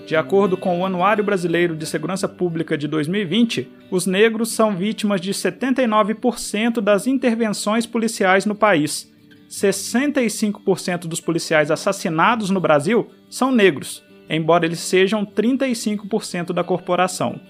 De 0.06 0.14
acordo 0.14 0.56
com 0.56 0.80
o 0.80 0.86
Anuário 0.86 1.24
Brasileiro 1.24 1.74
de 1.74 1.84
Segurança 1.84 2.28
Pública 2.28 2.78
de 2.78 2.86
2020, 2.86 3.68
os 3.90 4.06
negros 4.06 4.52
são 4.52 4.76
vítimas 4.76 5.20
de 5.20 5.32
79% 5.32 6.80
das 6.80 7.08
intervenções 7.08 7.86
policiais 7.86 8.46
no 8.46 8.54
país. 8.54 9.12
65% 9.50 11.08
dos 11.08 11.20
policiais 11.20 11.72
assassinados 11.72 12.50
no 12.50 12.60
Brasil 12.60 13.08
são 13.28 13.50
negros, 13.50 14.00
embora 14.30 14.64
eles 14.64 14.78
sejam 14.78 15.26
35% 15.26 16.52
da 16.52 16.62
corporação. 16.62 17.40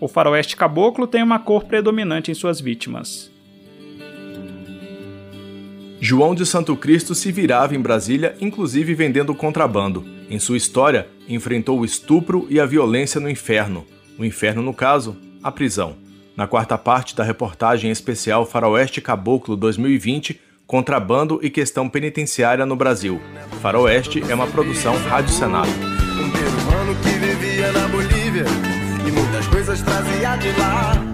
O 0.00 0.08
faroeste 0.08 0.56
caboclo 0.56 1.06
tem 1.06 1.22
uma 1.22 1.38
cor 1.38 1.64
predominante 1.64 2.32
em 2.32 2.34
suas 2.34 2.60
vítimas. 2.60 3.30
João 6.00 6.34
de 6.34 6.44
Santo 6.44 6.74
Cristo 6.74 7.14
se 7.14 7.30
virava 7.30 7.76
em 7.76 7.80
Brasília, 7.80 8.34
inclusive 8.40 8.92
vendendo 8.92 9.32
contrabando. 9.36 10.04
Em 10.28 10.36
sua 10.40 10.56
história, 10.56 11.06
enfrentou 11.34 11.80
o 11.80 11.84
estupro 11.84 12.46
e 12.48 12.58
a 12.60 12.66
violência 12.66 13.20
no 13.20 13.28
inferno. 13.28 13.86
O 14.18 14.24
inferno, 14.24 14.62
no 14.62 14.74
caso, 14.74 15.16
a 15.42 15.50
prisão. 15.50 15.96
Na 16.36 16.46
quarta 16.46 16.78
parte 16.78 17.14
da 17.14 17.24
reportagem 17.24 17.90
especial 17.90 18.46
Faroeste 18.46 19.00
Caboclo 19.00 19.56
2020, 19.56 20.40
Contrabando 20.66 21.38
e 21.42 21.50
Questão 21.50 21.88
Penitenciária 21.88 22.64
no 22.64 22.76
Brasil. 22.76 23.20
Faroeste 23.60 24.22
é 24.28 24.34
uma 24.34 24.46
produção 24.46 24.96
Rádio 25.08 25.34
Senado. 25.34 25.68
Um 25.68 26.94
que 27.02 27.10
vivia 27.18 27.72
na 27.72 27.88
Bolívia 27.88 28.44
e 29.06 29.10
muitas 29.10 29.46
coisas 29.48 29.82
trazia 29.82 30.36
de 30.36 30.52
lá. 30.58 31.11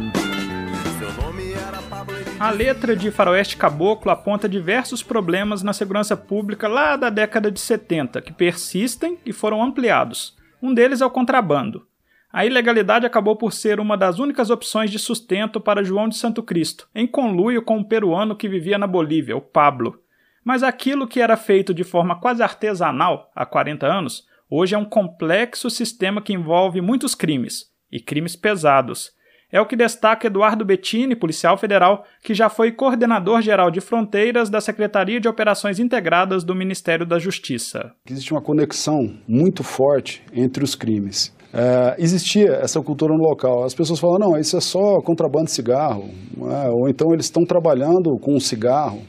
A 2.41 2.51
letra 2.51 2.95
de 2.95 3.11
Faroeste 3.11 3.57
Caboclo 3.57 4.13
aponta 4.13 4.49
diversos 4.49 5.03
problemas 5.03 5.65
na 5.65 5.73
segurança 5.73 6.17
pública 6.17 6.69
lá 6.69 6.95
da 6.95 7.11
década 7.11 7.51
de 7.51 7.59
70, 7.59 8.23
que 8.23 8.33
persistem 8.33 9.19
e 9.27 9.33
foram 9.33 9.61
ampliados. 9.61 10.37
Um 10.63 10.73
deles 10.73 11.01
é 11.01 11.07
o 11.07 11.11
contrabando. 11.11 11.85
A 12.33 12.47
ilegalidade 12.47 13.05
acabou 13.05 13.35
por 13.35 13.53
ser 13.53 13.81
uma 13.81 13.97
das 13.97 14.21
únicas 14.21 14.51
opções 14.51 14.89
de 14.89 15.01
sustento 15.01 15.61
para 15.61 15.83
João 15.83 16.09
de 16.09 16.17
Santo 16.17 16.41
Cristo, 16.41 16.89
em 16.95 17.09
conluio 17.09 17.61
com 17.61 17.79
um 17.79 17.85
peruano 17.85 18.37
que 18.37 18.49
vivia 18.49 18.79
na 18.79 18.87
Bolívia, 18.87 19.37
o 19.37 19.41
Pablo. 19.41 20.01
Mas 20.45 20.63
aquilo 20.63 21.09
que 21.09 21.21
era 21.21 21.37
feito 21.37 21.75
de 21.75 21.83
forma 21.83 22.21
quase 22.21 22.41
artesanal 22.41 23.33
há 23.35 23.45
40 23.45 23.85
anos, 23.85 24.29
hoje 24.49 24.77
é 24.77 24.79
um 24.79 24.85
complexo 24.85 25.69
sistema 25.69 26.23
que 26.23 26.35
envolve 26.35 26.81
muitos 26.81 27.17
crimes, 27.17 27.73
e 27.91 27.99
crimes 27.99 28.37
pesados 28.37 29.18
é 29.51 29.61
o 29.61 29.67
que 29.67 29.77
destaca 29.77 30.27
Eduardo 30.27 30.65
Bettini, 30.65 31.17
policial 31.17 31.57
federal, 31.57 32.05
que 32.23 32.35
já 32.35 32.49
foi 32.49 32.71
coordenador 32.71 33.41
geral 33.41 33.71
de 33.71 33.81
fronteiras 33.81 34.51
da 34.51 34.61
Secretaria 34.61 35.21
de 35.21 35.29
Operações 35.29 35.79
Integradas 35.79 36.45
do 36.45 36.55
Ministério 36.55 37.07
da 37.07 37.19
Justiça. 37.19 37.93
Existe 38.09 38.33
uma 38.33 38.43
conexão 38.43 39.15
muito 39.27 39.65
forte 39.65 40.23
entre 40.33 40.63
os 40.63 40.75
crimes. 40.75 41.35
É, 41.53 41.97
existia 41.99 42.59
essa 42.63 42.81
cultura 42.83 43.15
no 43.15 43.23
local. 43.23 43.65
As 43.65 43.75
pessoas 43.75 43.99
falam, 43.99 44.19
não, 44.19 44.39
isso 44.39 44.57
é 44.57 44.61
só 44.61 45.01
contrabando 45.01 45.47
de 45.47 45.53
cigarro, 45.53 46.11
é? 46.43 46.69
ou 46.69 46.89
então 46.89 47.13
eles 47.13 47.25
estão 47.25 47.45
trabalhando 47.45 48.19
com 48.19 48.37
um 48.37 48.41
cigarro. 48.41 49.01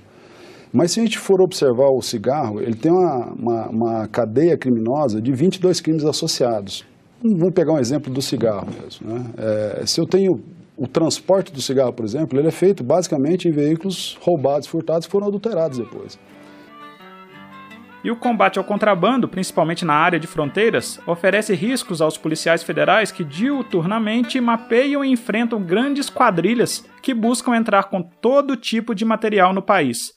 Mas 0.71 0.91
se 0.91 0.99
a 0.99 1.04
gente 1.04 1.17
for 1.17 1.41
observar 1.41 1.89
o 1.89 2.02
cigarro, 2.02 2.62
ele 2.62 2.75
tem 2.75 2.91
uma, 2.91 3.34
uma, 3.34 3.69
uma 3.69 4.08
cadeia 4.08 4.58
criminosa 4.58 5.19
de 5.21 5.34
22 5.34 5.82
crimes 5.82 6.06
associados. 6.06 6.86
Vamos 7.21 7.53
pegar 7.53 7.73
um 7.73 7.79
exemplo 7.79 8.13
do 8.13 8.21
cigarro 8.21 8.67
mesmo. 8.82 9.13
Né? 9.13 9.25
É, 9.38 9.86
se 9.86 9.99
eu 9.99 10.05
tenho 10.05 10.41
o 10.77 10.88
transporte 10.88 11.51
do 11.51 11.62
cigarro, 11.62 11.91
por 11.91 12.05
exemplo, 12.05 12.39
ele 12.39 12.47
é 12.47 12.51
feito 12.51 12.84
basicamente 12.84 13.47
em 13.47 13.51
veículos 13.51 14.17
roubados, 14.21 14.67
furtados 14.67 15.05
e 15.05 15.10
foram 15.10 15.27
adulterados 15.27 15.77
depois. 15.77 16.17
E 18.01 18.10
o 18.10 18.15
combate 18.15 18.58
ao 18.58 18.63
contrabando, 18.63 19.27
principalmente 19.27 19.84
na 19.84 19.93
área 19.93 20.17
de 20.17 20.25
fronteiras, 20.25 21.01
oferece 21.05 21.53
riscos 21.53 22.01
aos 22.01 22.17
policiais 22.17 22.63
federais 22.63 23.12
que 23.12 23.25
diuturnamente 23.25 24.39
mapeiam 24.39 25.03
e 25.03 25.12
enfrentam 25.12 25.62
grandes 25.62 26.10
quadrilhas 26.10 26.86
que 27.01 27.13
buscam 27.13 27.58
entrar 27.58 27.89
com 27.89 28.01
todo 28.01 28.55
tipo 28.55 28.95
de 28.95 29.03
material 29.03 29.53
no 29.53 29.62
país. 29.62 30.13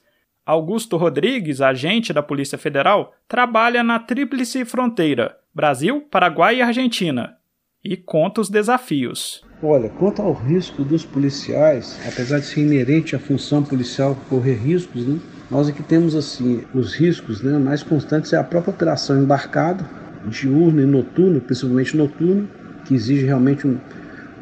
Augusto 0.46 0.96
Rodrigues, 0.96 1.60
agente 1.60 2.12
da 2.12 2.22
Polícia 2.22 2.56
Federal, 2.56 3.12
trabalha 3.26 3.82
na 3.82 3.98
Tríplice 3.98 4.64
Fronteira, 4.64 5.36
Brasil, 5.54 6.00
Paraguai 6.10 6.56
e 6.56 6.62
Argentina, 6.62 7.36
e 7.84 7.94
conta 7.94 8.40
os 8.40 8.48
desafios. 8.48 9.44
Olha, 9.62 9.90
quanto 9.90 10.22
ao 10.22 10.32
risco 10.32 10.82
dos 10.82 11.04
policiais, 11.04 12.00
apesar 12.08 12.38
de 12.38 12.46
ser 12.46 12.60
inerente 12.60 13.14
à 13.14 13.18
função 13.18 13.62
policial 13.62 14.16
correr 14.30 14.54
riscos, 14.54 15.06
né, 15.06 15.20
nós 15.50 15.68
aqui 15.68 15.82
temos 15.82 16.16
assim 16.16 16.64
os 16.72 16.94
riscos 16.94 17.42
né, 17.42 17.58
mais 17.58 17.82
constantes 17.82 18.32
é 18.32 18.38
a 18.38 18.42
própria 18.42 18.72
operação 18.72 19.22
embarcada, 19.22 19.84
diurna 20.26 20.80
e 20.80 20.86
noturna, 20.86 21.38
principalmente 21.38 21.98
noturna, 21.98 22.48
que 22.86 22.94
exige 22.94 23.26
realmente 23.26 23.66
um, 23.66 23.78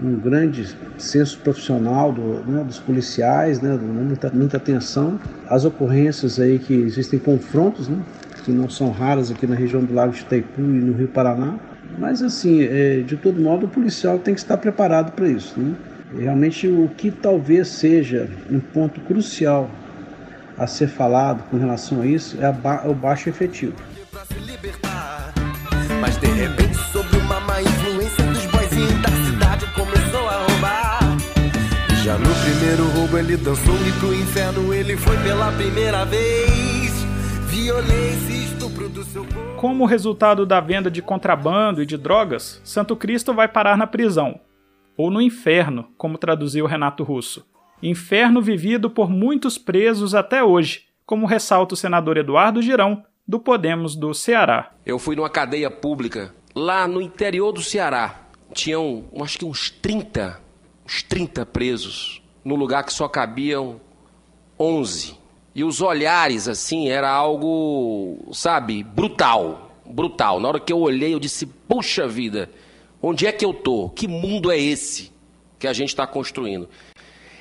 um 0.01 0.15
grande 0.15 0.77
senso 0.97 1.41
profissional 1.41 2.13
do, 2.13 2.45
né, 2.49 2.63
dos 2.63 2.79
policiais, 2.79 3.61
né, 3.61 3.77
muita, 3.77 4.31
muita 4.31 4.59
atenção. 4.59 5.19
As 5.49 5.65
ocorrências 5.65 6.39
aí 6.39 6.61
que 6.61 6.73
existem 6.73 7.19
confrontos, 7.19 7.89
né, 7.89 7.99
que 8.41 8.51
não 8.51 8.69
são 8.69 8.91
raras 8.91 9.31
aqui 9.31 9.47
na 9.47 9.55
região 9.55 9.85
do 9.85 9.95
Lago 9.95 10.13
de 10.13 10.21
Itaipu 10.21 10.61
e 10.61 10.63
no 10.63 10.93
Rio 10.93 11.09
Paraná. 11.09 11.55
Mas 11.99 12.23
assim, 12.23 12.63
é, 12.63 13.01
de 13.01 13.17
todo 13.17 13.41
modo, 13.41 13.67
o 13.67 13.69
policial 13.69 14.19
tem 14.19 14.35
que 14.35 14.41
estar 14.41 14.57
preparado 14.57 15.13
para 15.13 15.29
isso. 15.29 15.59
Né? 15.59 15.75
Realmente, 16.19 16.67
o 16.67 16.89
que 16.97 17.11
talvez 17.11 17.69
seja 17.69 18.29
um 18.51 18.59
ponto 18.59 19.01
crucial 19.01 19.71
a 20.59 20.67
ser 20.67 20.89
falado 20.89 21.43
com 21.51 21.57
relação 21.57 22.03
a 22.03 22.07
isso 22.07 22.37
é, 22.41 22.53
ba 22.53 22.83
o 22.87 22.95
baixo 22.95 23.29
efetivo. 23.29 23.75
Mas 26.01 26.17
de 26.19 26.27
repente, 26.27 26.77
sob 26.93 27.17
uma 27.17 27.41
má 27.41 27.63
influência 27.63 28.25
dos 28.25 28.47
boizinhos 28.47 29.03
da 29.03 29.11
cidade, 29.25 29.67
começou 29.75 30.29
a 30.29 30.47
roubar. 30.47 31.01
Já 32.03 32.19
no 32.19 32.35
primeiro 32.35 32.85
roubo 32.97 33.19
ele 33.19 33.37
dançou 33.37 33.75
e 33.87 33.93
pro 33.93 34.15
inferno 34.15 34.75
ele 34.75 34.97
foi 34.97 35.17
pela 35.19 35.53
primeira 35.53 36.05
vez. 36.05 36.60
Como 39.57 39.85
resultado 39.85 40.47
da 40.47 40.61
venda 40.61 40.91
de 40.91 41.03
contrabando 41.03 41.83
e 41.83 41.87
de 41.87 41.97
drogas, 41.97 42.61
Santo 42.65 42.97
Cristo 42.97 43.35
vai 43.35 43.47
parar 43.47 43.77
na 43.77 43.87
prisão. 43.87 44.41
Ou 44.97 45.11
no 45.11 45.21
inferno, 45.21 45.89
como 45.99 46.17
traduziu 46.17 46.67
Renato 46.67 47.05
Russo. 47.05 47.47
Inferno 47.83 48.41
vivido 48.41 48.89
por 48.89 49.11
muitos 49.11 49.59
presos 49.59 50.15
até 50.15 50.43
hoje, 50.43 50.87
como 51.05 51.27
ressalta 51.27 51.75
o 51.75 51.77
senador 51.77 52.17
Eduardo 52.17 52.63
Girão, 52.63 53.05
do 53.27 53.39
Podemos 53.39 53.95
do 53.95 54.15
Ceará. 54.15 54.73
Eu 54.85 54.99
fui 54.99 55.15
numa 55.15 55.31
cadeia 55.31 55.71
pública 55.71 56.35
lá 56.55 56.89
no 56.89 57.01
interior 57.01 57.53
do 57.53 57.63
Ceará. 57.63 58.23
Tinham, 58.53 59.05
acho 59.21 59.39
que 59.39 59.45
uns 59.45 59.71
30, 59.71 60.41
uns 60.87 61.03
30 61.03 61.47
presos, 61.47 62.23
no 62.45 62.55
lugar 62.55 62.85
que 62.85 62.93
só 62.93 63.09
cabiam 63.09 63.81
11. 64.59 65.20
E 65.55 65.65
os 65.65 65.81
olhares, 65.81 66.49
assim, 66.49 66.89
era 66.89 67.11
algo, 67.11 68.29
sabe, 68.33 68.83
brutal. 68.83 69.71
Brutal. 69.85 70.39
Na 70.39 70.49
hora 70.49 70.61
que 70.61 70.73
eu 70.73 70.79
olhei, 70.79 71.13
eu 71.13 71.19
disse: 71.19 71.47
puxa 71.47 72.07
vida, 72.07 72.49
onde 73.03 73.27
é 73.27 73.33
que 73.33 73.45
eu 73.45 73.53
tô? 73.53 73.89
Que 73.91 74.07
mundo 74.07 74.51
é 74.51 74.59
esse 74.59 75.13
que 75.59 75.67
a 75.67 75.73
gente 75.73 75.89
está 75.89 76.07
construindo? 76.07 76.69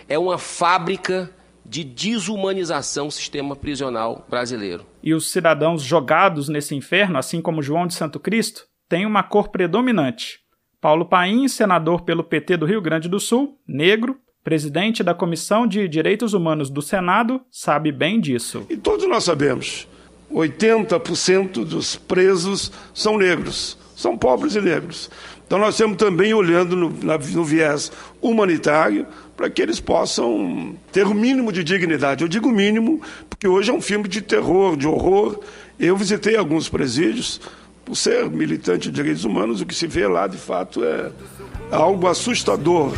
É 0.08 0.17
uma 0.17 0.39
fábrica 0.39 1.32
de 1.63 1.84
desumanização 1.84 3.08
do 3.08 3.13
sistema 3.13 3.56
prisional 3.56 4.26
brasileiro. 4.28 4.86
E 5.04 5.13
os 5.13 5.32
cidadãos 5.32 5.84
jogados 5.84 6.50
nesse 6.50 6.76
inferno, 6.76 7.19
assim 7.19 7.41
como 7.41 7.62
João 7.62 7.86
de 7.86 7.93
Santo 7.93 8.19
Cristo, 8.19 8.65
têm 8.89 9.06
uma 9.06 9.22
cor 9.22 9.50
predominante. 9.50 10.39
Paulo 10.82 11.06
Paim, 11.06 11.48
senador 11.48 12.02
pelo 12.02 12.24
PT 12.24 12.58
do 12.58 12.65
Rio 12.65 12.82
Grande 12.82 13.08
do 13.08 13.19
Sul, 13.19 13.60
negro, 13.67 14.17
presidente 14.43 15.04
da 15.04 15.13
Comissão 15.13 15.67
de 15.67 15.88
Direitos 15.88 16.34
Humanos 16.34 16.69
do 16.69 16.82
Senado, 16.82 17.41
sabe 17.52 17.91
bem 17.91 18.19
disso. 18.19 18.65
E 18.69 18.78
todos 18.78 19.08
nós 19.08 19.23
sabemos, 19.23 19.88
80% 20.32 21.65
dos 21.65 21.95
presos 21.95 22.71
são 22.93 23.17
negros, 23.17 23.78
são 23.95 24.17
pobres 24.17 24.56
e 24.56 24.62
negros. 24.62 25.10
Então 25.45 25.58
nós 25.58 25.73
estamos 25.73 25.97
também 25.97 26.32
olhando 26.32 26.75
no, 26.75 26.89
no 26.89 27.43
viés 27.43 27.91
humanitário 28.21 29.08
para 29.36 29.49
que 29.49 29.62
eles 29.62 29.80
possam 29.80 30.75
ter 30.91 31.08
o 31.08 31.13
mínimo 31.13 31.52
de 31.52 31.63
dignidade. 31.63 32.23
Eu 32.23 32.28
digo 32.28 32.52
mínimo 32.52 33.02
porque 33.28 33.47
hoje 33.47 33.71
é 33.71 33.73
um 33.73 33.82
filme 33.82 34.08
de 34.08 34.21
terror, 34.21 34.78
de 34.78 34.86
horror. 34.86 35.39
Eu 35.80 35.97
visitei 35.97 36.36
alguns 36.36 36.69
presídios. 36.69 37.41
Por 37.84 37.95
ser 37.95 38.30
militante 38.30 38.89
de 38.89 38.95
direitos 38.95 39.25
humanos, 39.25 39.62
o 39.62 39.65
que 39.65 39.73
se 39.73 39.88
vê 39.88 40.08
lá 40.08 40.28
de 40.28 40.38
fato 40.38 40.84
é 40.84 41.10
algo 41.71 42.06
assustador. 42.06 42.93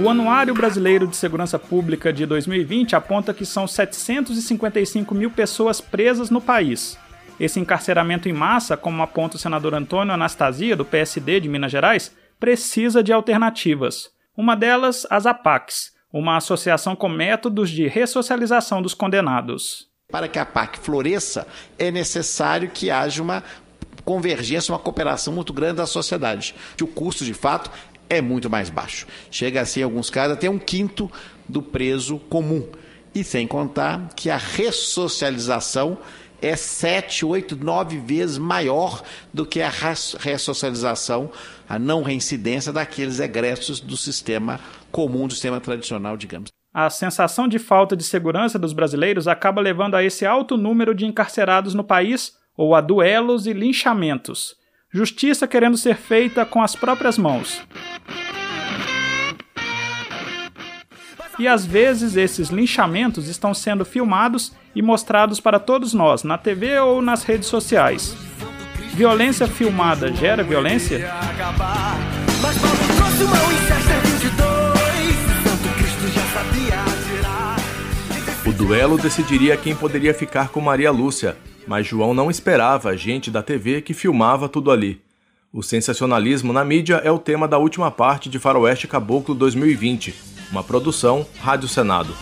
O 0.00 0.08
Anuário 0.08 0.54
Brasileiro 0.54 1.08
de 1.08 1.16
Segurança 1.16 1.58
Pública 1.58 2.12
de 2.12 2.24
2020 2.24 2.94
aponta 2.94 3.34
que 3.34 3.44
são 3.44 3.66
755 3.66 5.12
mil 5.12 5.28
pessoas 5.28 5.80
presas 5.80 6.30
no 6.30 6.40
país. 6.40 6.96
Esse 7.40 7.58
encarceramento 7.58 8.28
em 8.28 8.32
massa, 8.32 8.76
como 8.76 9.02
aponta 9.02 9.34
o 9.34 9.40
senador 9.40 9.74
Antônio 9.74 10.14
Anastasia, 10.14 10.76
do 10.76 10.84
PSD 10.84 11.40
de 11.40 11.48
Minas 11.48 11.72
Gerais, 11.72 12.14
precisa 12.38 13.02
de 13.02 13.12
alternativas. 13.12 14.10
Uma 14.36 14.54
delas, 14.54 15.04
as 15.10 15.26
APACs, 15.26 15.90
uma 16.12 16.36
associação 16.36 16.94
com 16.94 17.08
métodos 17.08 17.68
de 17.68 17.88
ressocialização 17.88 18.80
dos 18.80 18.94
condenados. 18.94 19.88
Para 20.12 20.28
que 20.28 20.38
a 20.38 20.46
PAC 20.46 20.78
floresça, 20.78 21.44
é 21.76 21.90
necessário 21.90 22.70
que 22.70 22.88
haja 22.88 23.20
uma 23.20 23.42
convergência, 24.08 24.72
uma 24.72 24.78
cooperação 24.78 25.34
muito 25.34 25.52
grande 25.52 25.74
da 25.74 25.86
sociedade. 25.86 26.54
Que 26.78 26.82
o 26.82 26.86
custo, 26.86 27.26
de 27.26 27.34
fato, 27.34 27.70
é 28.08 28.20
muito 28.20 28.48
mais 28.48 28.70
baixo. 28.70 29.06
Chega 29.30 29.60
a 29.60 29.64
ser, 29.64 29.80
em 29.80 29.84
alguns 29.84 30.10
casos, 30.10 30.34
até 30.34 30.48
um 30.48 30.58
quinto 30.58 31.10
do 31.48 31.62
preso 31.62 32.18
comum. 32.18 32.66
E 33.14 33.24
sem 33.24 33.46
contar 33.46 34.10
que 34.14 34.30
a 34.30 34.36
ressocialização 34.36 35.98
é 36.40 36.54
sete, 36.54 37.24
oito, 37.24 37.56
nove 37.56 37.98
vezes 37.98 38.38
maior 38.38 39.02
do 39.32 39.44
que 39.44 39.60
a 39.60 39.70
ressocialização, 40.20 41.30
a 41.68 41.78
não 41.78 42.02
reincidência 42.02 42.72
daqueles 42.72 43.18
egressos 43.18 43.80
do 43.80 43.96
sistema 43.96 44.60
comum, 44.90 45.26
do 45.26 45.32
sistema 45.32 45.60
tradicional, 45.60 46.16
digamos. 46.16 46.50
A 46.72 46.88
sensação 46.90 47.48
de 47.48 47.58
falta 47.58 47.96
de 47.96 48.04
segurança 48.04 48.58
dos 48.58 48.72
brasileiros 48.72 49.26
acaba 49.26 49.60
levando 49.60 49.96
a 49.96 50.04
esse 50.04 50.24
alto 50.24 50.56
número 50.56 50.94
de 50.94 51.06
encarcerados 51.06 51.74
no 51.74 51.82
país 51.82 52.34
ou 52.56 52.74
a 52.74 52.80
duelos 52.80 53.46
e 53.46 53.52
linchamentos. 53.52 54.54
Justiça 54.92 55.46
querendo 55.46 55.76
ser 55.76 55.96
feita 55.96 56.46
com 56.46 56.62
as 56.62 56.76
próprias 56.76 57.18
mãos. 57.18 57.60
E 61.38 61.46
às 61.46 61.64
vezes 61.64 62.16
esses 62.16 62.48
linchamentos 62.48 63.28
estão 63.28 63.54
sendo 63.54 63.84
filmados 63.84 64.52
e 64.74 64.82
mostrados 64.82 65.40
para 65.40 65.60
todos 65.60 65.94
nós, 65.94 66.24
na 66.24 66.36
TV 66.36 66.78
ou 66.80 67.00
nas 67.00 67.22
redes 67.22 67.46
sociais. 67.46 68.16
Violência 68.94 69.46
filmada 69.46 70.12
gera 70.12 70.42
violência? 70.42 71.08
O 78.44 78.52
duelo 78.52 78.98
decidiria 78.98 79.56
quem 79.56 79.76
poderia 79.76 80.12
ficar 80.12 80.48
com 80.48 80.60
Maria 80.60 80.90
Lúcia, 80.90 81.36
mas 81.68 81.86
João 81.86 82.12
não 82.12 82.28
esperava 82.28 82.88
a 82.88 82.96
gente 82.96 83.30
da 83.30 83.42
TV 83.42 83.80
que 83.80 83.94
filmava 83.94 84.48
tudo 84.48 84.72
ali. 84.72 85.00
O 85.50 85.62
sensacionalismo 85.62 86.52
na 86.52 86.62
mídia 86.62 86.96
é 86.96 87.10
o 87.10 87.18
tema 87.18 87.48
da 87.48 87.56
última 87.56 87.90
parte 87.90 88.28
de 88.28 88.38
Faroeste 88.38 88.86
Caboclo 88.86 89.34
2020, 89.34 90.14
uma 90.52 90.62
produção 90.62 91.26
Rádio 91.40 91.66
Senado. 91.66 92.14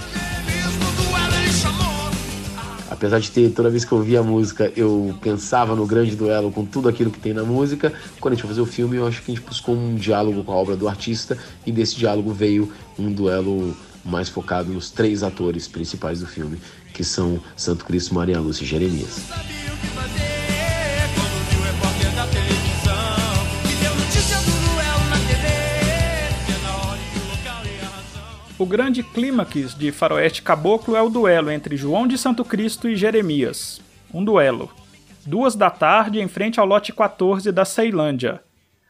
Apesar 2.89 3.19
de 3.19 3.29
ter, 3.33 3.51
toda 3.51 3.69
vez 3.69 3.85
que 3.85 3.91
eu 3.91 3.99
ouvia 3.99 4.21
a 4.21 4.23
música, 4.23 4.73
eu 4.77 5.13
pensava 5.21 5.75
no 5.75 5.85
grande 5.87 6.15
duelo 6.15 6.53
com 6.53 6.65
tudo 6.65 6.89
aquilo 6.89 7.11
que 7.11 7.19
tem 7.19 7.35
na 7.35 7.43
música. 7.43 7.93
Quando 8.21 8.35
a 8.35 8.37
gente 8.37 8.43
foi 8.43 8.51
fazer 8.51 8.61
o 8.61 8.67
filme, 8.67 8.97
eu 8.97 9.07
acho 9.09 9.21
que 9.21 9.33
a 9.33 9.35
gente 9.35 9.45
buscou 9.45 9.75
um 9.75 9.97
diálogo 9.97 10.45
com 10.45 10.53
a 10.53 10.57
obra 10.57 10.77
do 10.77 10.89
artista, 10.89 11.37
e 11.67 11.73
desse 11.73 11.97
diálogo 11.97 12.33
veio 12.33 12.73
um 12.97 13.13
duelo 13.13 13.77
mais 14.05 14.29
focado 14.29 14.73
nos 14.73 14.89
três 14.89 15.25
atores 15.25 15.67
principais 15.67 16.21
do 16.21 16.29
filme, 16.29 16.61
que 16.95 17.03
são 17.03 17.41
Santo 17.57 17.85
Cristo, 17.85 18.15
Maria 18.15 18.39
Lúcia 18.39 18.63
e 18.63 18.67
Jeremias. 18.69 19.19
O 20.33 20.36
grande 28.65 29.03
clímax 29.03 29.75
de 29.75 29.93
Faroeste 29.93 30.41
Caboclo 30.41 30.97
é 30.97 31.03
o 31.03 31.11
duelo 31.11 31.51
entre 31.51 31.77
João 31.77 32.07
de 32.07 32.17
Santo 32.17 32.43
Cristo 32.43 32.89
e 32.89 32.97
Jeremias. 32.97 33.83
Um 34.15 34.25
duelo. 34.25 34.71
Duas 35.27 35.55
da 35.55 35.69
tarde 35.69 36.21
em 36.21 36.29
frente 36.29 36.59
ao 36.59 36.65
lote 36.65 36.93
14 36.93 37.53
da 37.53 37.67
Ceilândia. 37.67 38.41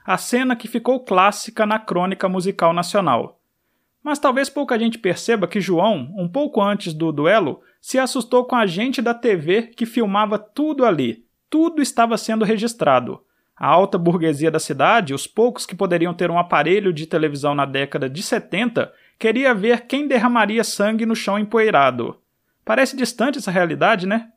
A 0.05 0.17
cena 0.17 0.55
que 0.55 0.69
ficou 0.69 1.01
clássica 1.01 1.67
na 1.67 1.81
crônica 1.81 2.29
musical 2.29 2.73
nacional. 2.73 3.41
Mas 4.05 4.21
talvez 4.21 4.49
pouca 4.49 4.79
gente 4.79 5.01
perceba 5.01 5.49
que 5.49 5.61
João, 5.61 6.15
um 6.17 6.29
pouco 6.29 6.63
antes 6.63 6.95
do 6.95 7.11
duelo, 7.11 7.61
se 7.81 7.99
assustou 7.99 8.45
com 8.45 8.55
a 8.55 8.67
gente 8.67 9.03
da 9.03 9.15
TV 9.15 9.63
que 9.63 9.85
filmava 9.85 10.39
tudo 10.39 10.85
ali. 10.85 11.25
Tudo 11.51 11.83
estava 11.83 12.17
sendo 12.17 12.45
registrado. 12.45 13.21
A 13.57 13.67
alta 13.67 13.97
burguesia 13.99 14.51
da 14.51 14.61
cidade, 14.61 15.15
os 15.15 15.27
poucos 15.27 15.67
que 15.67 15.75
poderiam 15.75 16.15
ter 16.15 16.31
um 16.31 16.39
aparelho 16.39 16.93
de 16.93 17.07
televisão 17.07 17.55
na 17.55 17.65
década 17.65 18.09
de 18.09 18.23
70, 18.23 18.93
queria 19.19 19.55
ver 19.55 19.87
quem 19.87 20.07
derramaria 20.07 20.65
sangue 20.65 21.07
no 21.07 21.17
chão 21.17 21.39
empoeirado. 21.39 22.19
Parece 22.65 22.97
distante 22.97 23.39
essa 23.39 23.51
realidade, 23.51 24.07
né? 24.07 24.29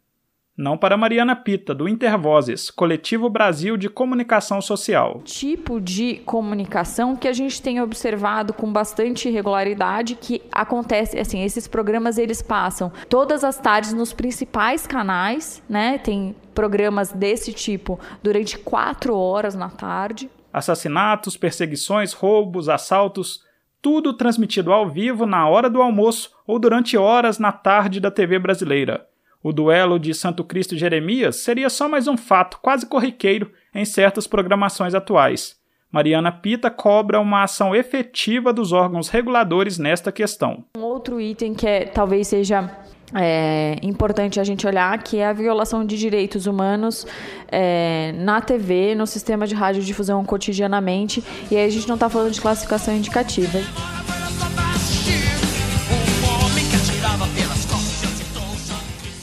Não 0.60 0.78
para 0.78 0.98
Mariana 0.98 1.38
Pita, 1.38 1.74
do 1.74 1.88
Intervozes, 1.88 2.70
Coletivo 2.70 3.30
Brasil 3.30 3.78
de 3.78 3.88
Comunicação 3.88 4.62
Social. 4.62 5.22
Tipo 5.24 5.80
de 5.80 6.18
comunicação 6.26 7.15
que 7.15 7.30
a 7.30 7.32
gente 7.34 7.62
tem 7.62 7.80
observado 7.80 8.52
com 8.52 8.70
bastante 8.70 9.30
regularidade 9.30 10.15
que 10.15 10.42
acontece, 10.52 11.18
assim, 11.18 11.44
esses 11.44 11.65
programas 11.65 12.18
eles 12.18 12.42
passam 12.42 12.92
todas 13.08 13.46
as 13.46 13.58
tardes 13.58 13.94
nos 13.94 14.12
principais 14.12 14.86
canais, 14.86 15.63
né? 15.70 15.98
Tem 15.98 16.36
programas 16.54 17.13
desse 17.13 17.54
tipo 17.54 17.98
durante 18.22 18.58
quatro 18.60 19.15
horas 19.15 19.56
na 19.56 19.70
tarde. 19.70 20.30
Assassinatos, 20.52 21.38
perseguições, 21.38 22.12
roubos, 22.12 22.68
assaltos, 22.68 23.46
tudo 23.82 24.13
transmitido 24.13 24.72
ao 24.72 24.89
vivo 24.89 25.26
na 25.26 25.48
hora 25.48 25.70
do 25.70 25.82
almoço 25.82 26.32
ou 26.46 26.60
durante 26.60 26.98
horas 26.98 27.39
na 27.39 27.52
tarde 27.52 28.00
da 28.00 28.12
TV 28.12 28.39
brasileira. 28.39 29.08
O 29.42 29.54
duelo 29.54 29.98
de 29.98 30.13
Santo 30.13 30.44
Cristo 30.44 30.76
e 30.76 30.78
Jeremias 30.78 31.38
seria 31.38 31.70
só 31.70 31.88
mais 31.88 32.08
um 32.08 32.18
fato 32.18 32.60
quase 32.62 32.86
corriqueiro 32.86 33.52
em 33.74 33.86
certas 33.86 34.28
programações 34.28 34.94
atuais. 34.94 35.58
Mariana 35.92 36.32
Pita 36.32 36.70
cobra 36.70 37.20
uma 37.20 37.44
ação 37.44 37.74
efetiva 37.74 38.54
dos 38.54 38.72
órgãos 38.72 39.10
reguladores 39.10 39.80
nesta 39.80 40.12
questão. 40.12 40.65
Um 40.78 40.82
outro 40.82 41.20
item 41.20 41.54
que 41.54 41.65
é, 41.65 41.86
talvez 41.86 42.28
seja 42.28 42.70
é, 43.13 43.78
importante 43.82 44.39
a 44.39 44.43
gente 44.43 44.67
olhar, 44.67 45.02
que 45.02 45.17
é 45.17 45.28
a 45.28 45.34
violação 45.34 45.86
de 45.86 45.98
direitos 45.98 46.45
humanos 46.45 47.08
é, 47.52 48.13
na 48.17 48.41
TV, 48.41 48.93
no 48.95 49.08
sistema 49.08 49.48
de 49.48 49.56
radiodifusão 49.56 50.24
cotidianamente, 50.24 51.24
e 51.50 51.58
aí 51.58 51.65
a 51.65 51.69
gente 51.69 51.88
não 51.88 51.95
está 51.95 52.10
falando 52.10 52.32
de 52.32 52.41
classificação 52.41 52.95
indicativa. 52.95 53.60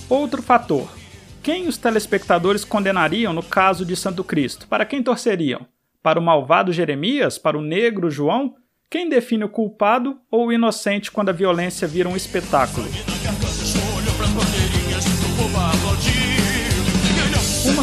Outro 0.08 0.42
fator. 0.42 0.88
Quem 1.42 1.68
os 1.68 1.78
telespectadores 1.78 2.64
condenariam 2.64 3.32
no 3.32 3.42
caso 3.42 3.84
de 3.84 3.94
Santo 3.94 4.24
Cristo? 4.24 4.66
Para 4.66 4.84
quem 4.84 5.02
torceriam? 5.02 5.66
Para 6.02 6.18
o 6.18 6.22
malvado 6.22 6.72
Jeremias? 6.72 7.38
Para 7.38 7.58
o 7.58 7.62
negro 7.62 8.10
João? 8.10 8.54
Quem 8.90 9.08
define 9.08 9.44
o 9.44 9.48
culpado 9.48 10.18
ou 10.30 10.46
o 10.46 10.52
inocente 10.52 11.10
quando 11.10 11.30
a 11.30 11.32
violência 11.32 11.88
vira 11.88 12.08
um 12.08 12.16
espetáculo? 12.16 12.86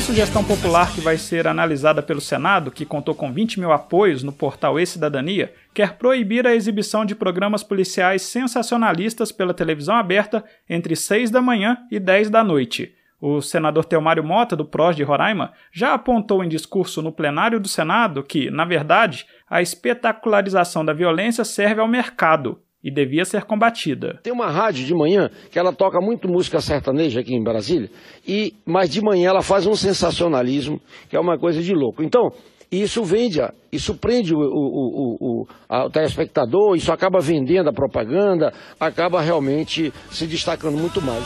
Sugestão 0.03 0.43
popular 0.43 0.93
que 0.93 0.99
vai 0.99 1.17
ser 1.17 1.47
analisada 1.47 2.03
pelo 2.03 2.19
Senado, 2.19 2.71
que 2.71 2.85
contou 2.85 3.15
com 3.15 3.31
20 3.31 3.61
mil 3.61 3.71
apoios 3.71 4.21
no 4.21 4.33
portal 4.33 4.77
E-Cidadania, 4.77 5.53
quer 5.73 5.93
proibir 5.93 6.45
a 6.45 6.53
exibição 6.53 7.05
de 7.05 7.15
programas 7.15 7.63
policiais 7.63 8.21
sensacionalistas 8.23 9.31
pela 9.31 9.53
televisão 9.53 9.95
aberta 9.95 10.43
entre 10.69 10.93
6 10.93 11.31
da 11.31 11.41
manhã 11.41 11.77
e 11.89 12.01
10 12.01 12.29
da 12.29 12.43
noite. 12.43 12.93
O 13.21 13.39
senador 13.41 13.85
Teomário 13.85 14.25
Mota, 14.25 14.57
do 14.57 14.65
PROS 14.65 14.97
de 14.97 15.03
Roraima, 15.03 15.53
já 15.71 15.93
apontou 15.93 16.43
em 16.43 16.49
discurso 16.49 17.01
no 17.01 17.13
plenário 17.13 17.57
do 17.57 17.69
Senado 17.69 18.23
que, 18.23 18.51
na 18.51 18.65
verdade, 18.65 19.25
a 19.49 19.61
espetacularização 19.61 20.83
da 20.83 20.91
violência 20.91 21.45
serve 21.45 21.79
ao 21.79 21.87
mercado 21.87 22.59
e 22.83 22.91
devia 22.91 23.23
ser 23.23 23.43
combatida. 23.43 24.19
Tem 24.21 24.33
uma 24.33 24.49
rádio 24.49 24.85
de 24.85 24.93
manhã 24.93 25.29
que 25.49 25.57
ela 25.57 25.71
toca 25.71 26.01
muito 26.01 26.27
música 26.27 26.59
sertaneja 26.59 27.21
aqui 27.21 27.33
em 27.33 27.43
Brasília, 27.43 27.89
e 28.27 28.53
mas 28.65 28.89
de 28.89 29.01
manhã 29.01 29.29
ela 29.29 29.41
faz 29.41 29.65
um 29.65 29.75
sensacionalismo 29.75 30.81
que 31.09 31.15
é 31.15 31.19
uma 31.19 31.37
coisa 31.37 31.61
de 31.61 31.73
louco. 31.73 32.03
Então, 32.03 32.31
isso 32.71 33.03
vende, 33.03 33.39
isso 33.71 33.93
prende 33.95 34.33
o, 34.33 34.39
o, 34.39 35.17
o, 35.19 35.47
o, 35.69 35.89
telespectador, 35.91 36.75
isso 36.75 36.91
acaba 36.91 37.19
vendendo 37.19 37.69
a 37.69 37.73
propaganda, 37.73 38.51
acaba 38.79 39.21
realmente 39.21 39.93
se 40.11 40.25
destacando 40.25 40.77
muito 40.77 41.01
mais. 41.01 41.23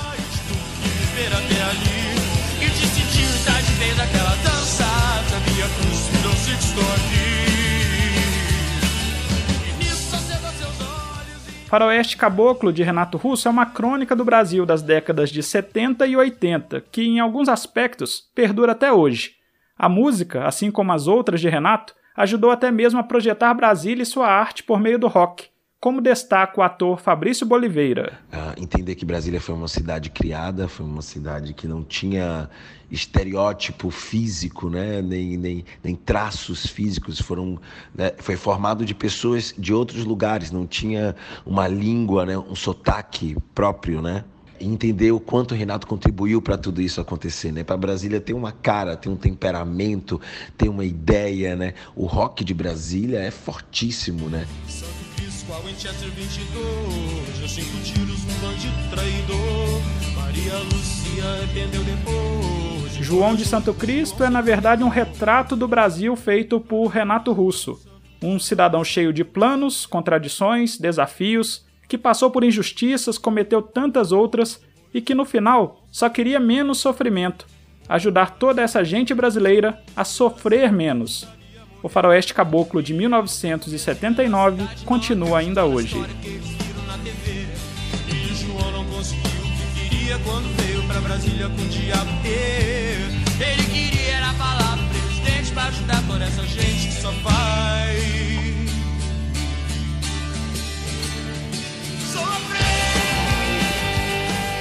Faroeste 11.68 12.16
Caboclo, 12.16 12.72
de 12.72 12.82
Renato 12.82 13.18
Russo, 13.18 13.46
é 13.46 13.52
uma 13.52 13.66
crônica 13.66 14.16
do 14.16 14.24
Brasil 14.24 14.66
das 14.66 14.82
décadas 14.82 15.30
de 15.30 15.44
70 15.44 16.08
e 16.08 16.16
80, 16.16 16.80
que, 16.90 17.06
em 17.06 17.20
alguns 17.20 17.50
aspectos, 17.50 18.24
perdura 18.34 18.72
até 18.72 18.94
hoje. 18.94 19.36
A 19.78 19.90
música, 19.90 20.48
assim 20.48 20.72
como 20.72 20.94
as 20.94 21.08
outras 21.08 21.42
de 21.42 21.50
Renato, 21.50 21.94
ajudou 22.16 22.52
até 22.52 22.72
mesmo 22.72 23.02
a 23.02 23.04
projetar 23.04 23.54
Brasília 23.54 24.02
e 24.02 24.06
sua 24.06 24.28
arte 24.30 24.64
por 24.64 24.80
meio 24.80 24.98
do 24.98 25.08
rock, 25.08 25.50
como 25.80 26.02
destaca 26.02 26.60
o 26.60 26.64
ator 26.64 27.00
Fabrício 27.00 27.46
Boliveira. 27.46 28.20
Ah, 28.32 28.56
entender 28.58 28.96
que 28.96 29.06
Brasília 29.06 29.40
foi 29.40 29.54
uma 29.54 29.68
cidade 29.68 30.10
criada, 30.10 30.68
foi 30.68 30.86
uma 30.86 31.04
cidade 31.04 31.54
que 31.54 31.68
não 31.68 31.84
tinha 31.84 32.50
estereótipo 32.90 33.92
físico, 33.92 34.70
né? 34.70 35.02
nem, 35.02 35.38
nem, 35.38 35.66
nem 35.84 35.96
traços 35.96 36.66
físicos, 36.66 37.20
foram, 37.20 37.60
né? 37.94 38.12
foi 38.18 38.36
formado 38.36 38.86
de 38.86 38.96
pessoas 38.96 39.54
de 39.58 39.74
outros 39.74 40.04
lugares, 40.04 40.52
não 40.52 40.66
tinha 40.66 41.16
uma 41.46 41.68
língua, 41.68 42.26
né? 42.26 42.38
um 42.38 42.56
sotaque 42.56 43.38
próprio, 43.54 44.02
né? 44.02 44.24
entender 44.60 45.12
o 45.12 45.20
quanto 45.20 45.52
o 45.52 45.56
Renato 45.56 45.86
contribuiu 45.86 46.42
para 46.42 46.58
tudo 46.58 46.82
isso 46.82 47.00
acontecer, 47.00 47.52
né? 47.52 47.64
Para 47.64 47.78
Brasília 47.78 48.20
ter 48.20 48.34
uma 48.34 48.52
cara, 48.52 48.98
ter 48.98 49.08
um 49.08 49.16
temperamento, 49.16 50.20
ter 50.58 50.68
uma 50.68 50.84
ideia, 50.84 51.56
né? 51.56 51.76
O 51.96 52.08
rock 52.08 52.44
de 52.44 52.56
Brasília 52.56 53.20
é 53.20 53.30
fortíssimo, 53.30 54.28
né? 54.28 54.48
Qual 55.48 55.62
Winchester 55.62 56.10
22 56.10 57.42
Eu 57.42 57.48
cinco 57.48 57.78
tiros, 57.82 58.20
um 58.26 58.46
bandido 58.46 58.90
traidor 58.90 59.82
Maria 60.14 60.58
Lucia 60.58 61.24
depois. 61.86 62.94
João 62.96 63.34
de 63.34 63.46
Santo 63.46 63.74
Cristo 63.74 64.26
é 64.26 64.30
na 64.30 64.42
verdade 64.42 64.84
um 64.84 64.90
retrato 64.90 65.56
do 65.56 65.66
Brasil 65.66 66.14
feito 66.18 66.60
por 66.60 66.88
Renato 66.88 67.32
Russo. 67.32 67.80
Um 68.22 68.38
cidadão 68.38 68.84
cheio 68.84 69.14
de 69.14 69.24
planos, 69.24 69.86
contradições, 69.86 70.78
desafios, 70.78 71.66
que 71.88 71.98
passou 71.98 72.30
por 72.30 72.44
injustiças, 72.44 73.18
cometeu 73.18 73.62
tantas 73.62 74.12
outras 74.12 74.62
e 74.94 75.00
que 75.00 75.16
no 75.16 75.24
final 75.24 75.82
só 75.90 76.10
queria 76.10 76.42
menos 76.42 76.80
sofrimento, 76.80 77.48
ajudar 77.88 78.32
toda 78.32 78.62
essa 78.62 78.84
gente 78.84 79.14
brasileira 79.14 79.82
a 79.96 80.04
sofrer 80.04 80.74
menos 80.74 81.26
o 81.82 81.90
Faroeste 81.90 82.34
Caboclo 82.34 82.82
de 82.82 82.94
1979 82.94 84.64
continua 84.86 85.40
ainda 85.40 85.66
hoje. 85.66 85.96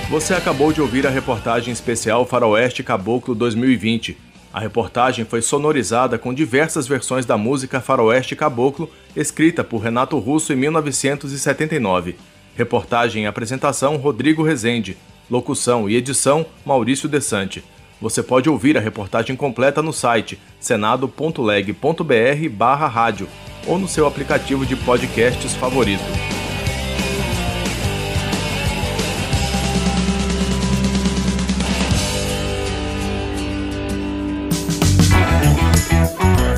Você 0.09 0.35
acabou 0.35 0.72
de 0.72 0.81
ouvir 0.81 1.07
a 1.07 1.11
reportagem 1.11 1.72
especial 1.72 2.24
Faroeste 2.24 2.83
Caboclo 2.83 3.35
2020 3.35 4.16
a 4.57 4.59
reportagem 4.59 5.25
foi 5.27 5.42
sonorizada 5.42 6.16
com 6.16 6.33
diversas 6.33 6.88
versões 6.88 7.27
da 7.27 7.37
música 7.37 7.79
Faroeste 7.79 8.35
Caboclo, 8.35 8.90
escrita 9.14 9.62
por 9.62 9.83
Renato 9.83 10.19
Russo 10.19 10.51
em 10.51 10.57
1979. 10.57 12.16
Reportagem 12.57 13.25
e 13.25 13.27
apresentação 13.27 13.99
Rodrigo 13.99 14.42
Rezende. 14.42 14.97
Locução 15.31 15.90
e 15.90 15.95
edição 15.95 16.47
Maurício 16.64 17.07
Desante. 17.07 17.62
Você 18.01 18.23
pode 18.23 18.49
ouvir 18.49 18.79
a 18.79 18.81
reportagem 18.81 19.37
completa 19.37 19.83
no 19.83 19.92
site 19.92 20.38
senado.leg.br/rádio 20.59 23.29
ou 23.66 23.79
no 23.79 23.87
seu 23.87 24.07
aplicativo 24.07 24.64
de 24.64 24.75
podcasts 24.75 25.53
favorito. 25.53 26.03